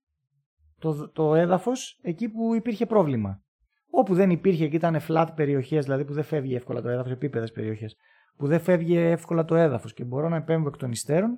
το, 0.79 1.11
το 1.11 1.35
έδαφος 1.35 1.99
εκεί 2.01 2.29
που 2.29 2.55
υπήρχε 2.55 2.85
πρόβλημα. 2.85 3.41
Όπου 3.89 4.13
δεν 4.13 4.29
υπήρχε 4.29 4.67
και 4.67 4.75
ήταν 4.75 4.99
flat 5.07 5.27
περιοχές, 5.35 5.83
δηλαδή 5.83 6.05
που 6.05 6.13
δεν 6.13 6.23
φεύγει 6.23 6.55
εύκολα 6.55 6.81
το 6.81 6.89
έδαφος, 6.89 7.11
επίπεδες 7.11 7.51
περιοχές, 7.51 7.95
που 8.37 8.47
δεν 8.47 8.59
φεύγει 8.59 8.97
εύκολα 8.97 9.45
το 9.45 9.55
έδαφος 9.55 9.93
και 9.93 10.03
μπορώ 10.03 10.29
να 10.29 10.35
επέμβω 10.35 10.67
εκ 10.67 10.77
των 10.77 10.91
υστέρων, 10.91 11.37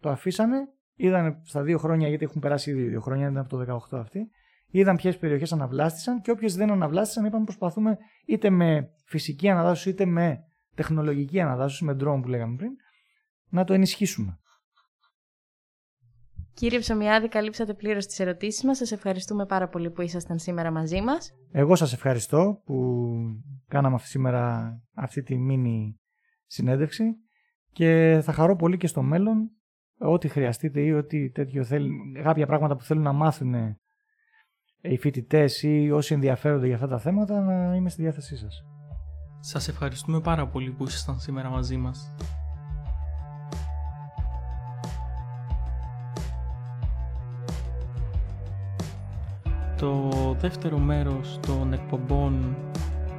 το 0.00 0.10
αφήσανε, 0.10 0.56
είδαν 0.94 1.40
στα 1.44 1.62
δύο 1.62 1.78
χρόνια, 1.78 2.08
γιατί 2.08 2.24
έχουν 2.24 2.40
περάσει 2.40 2.70
ήδη 2.70 2.82
δύο 2.82 3.00
χρόνια, 3.00 3.28
ήταν 3.28 3.38
από 3.38 3.48
το 3.48 3.88
18 3.92 3.98
αυτή, 4.00 4.30
είδαν 4.78 4.96
ποιες 4.96 5.18
περιοχές 5.18 5.52
αναβλάστησαν 5.52 6.20
και 6.20 6.30
όποιες 6.30 6.56
δεν 6.56 6.70
αναβλάστησαν, 6.70 7.24
είπαμε 7.24 7.44
προσπαθούμε 7.44 7.98
είτε 8.26 8.50
με 8.50 8.90
φυσική 9.04 9.48
αναδάσωση 9.48 9.88
είτε 9.88 10.04
με 10.04 10.44
τεχνολογική 10.74 11.40
αναδάσωση, 11.40 11.84
με 11.84 11.92
drone 11.92 12.20
που 12.22 12.28
λέγαμε 12.28 12.56
πριν, 12.56 12.70
να 13.48 13.64
το 13.64 13.72
ενισχύσουμε. 13.72 14.38
Κύριε 16.54 16.78
Ψωμιάδη, 16.78 17.28
καλύψατε 17.28 17.74
πλήρως 17.74 18.06
τις 18.06 18.20
ερωτήσεις 18.20 18.64
μας. 18.64 18.76
Σας 18.76 18.92
ευχαριστούμε 18.92 19.46
πάρα 19.46 19.68
πολύ 19.68 19.90
που 19.90 20.02
ήσασταν 20.02 20.38
σήμερα 20.38 20.70
μαζί 20.70 21.00
μας. 21.00 21.32
Εγώ 21.52 21.74
σας 21.74 21.92
ευχαριστώ 21.92 22.62
που 22.64 23.06
κάναμε 23.68 23.98
σήμερα 23.98 24.74
αυτή 24.94 25.22
τη 25.22 25.38
μίνι 25.38 26.00
συνέντευξη 26.46 27.04
και 27.72 28.20
θα 28.22 28.32
χαρώ 28.32 28.56
πολύ 28.56 28.76
και 28.76 28.86
στο 28.86 29.02
μέλλον 29.02 29.50
ό,τι 29.98 30.28
χρειαστείτε 30.28 30.80
ή 30.80 30.92
ό,τι 30.92 31.30
τέτοιο 31.30 31.64
θέλει, 31.64 31.90
κάποια 32.22 32.46
πράγματα 32.46 32.76
που 32.76 32.82
θέλουν 32.82 33.02
να 33.02 33.12
μάθουν 33.12 33.54
οι 34.88 34.98
φοιτητές 34.98 35.62
ή 35.62 35.90
όσοι 35.90 36.14
ενδιαφέρονται 36.14 36.66
για 36.66 36.74
αυτά 36.74 36.88
τα 36.88 36.98
θέματα 36.98 37.40
να 37.40 37.76
είμαι 37.76 37.90
στη 37.90 38.02
διάθεσή 38.02 38.36
σας. 38.36 38.64
Σας 39.40 39.68
ευχαριστούμε 39.68 40.20
πάρα 40.20 40.46
πολύ 40.46 40.70
που 40.70 40.84
ήσασταν 40.84 41.20
σήμερα 41.20 41.48
μαζί 41.48 41.76
μας. 41.76 42.14
Το 49.76 50.10
δεύτερο 50.38 50.78
μέρος 50.78 51.38
των 51.46 51.72
εκπομπών 51.72 52.56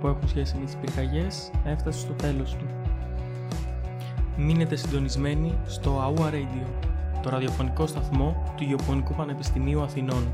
που 0.01 0.07
έχουν 0.07 0.27
σχέση 0.27 0.57
με 0.57 0.65
τις 0.65 0.75
πυρκαγιές 0.75 1.51
έφτασε 1.65 1.99
στο 1.99 2.13
τέλος 2.13 2.55
του. 2.55 2.65
Μείνετε 4.37 4.75
συντονισμένοι 4.75 5.57
στο 5.65 6.13
AUA 6.15 6.31
Radio, 6.33 6.87
το 7.21 7.29
ραδιοφωνικό 7.29 7.87
σταθμό 7.87 8.53
του 8.57 8.63
Γεωπονικού 8.63 9.13
Πανεπιστημίου 9.13 9.81
Αθηνών. 9.81 10.33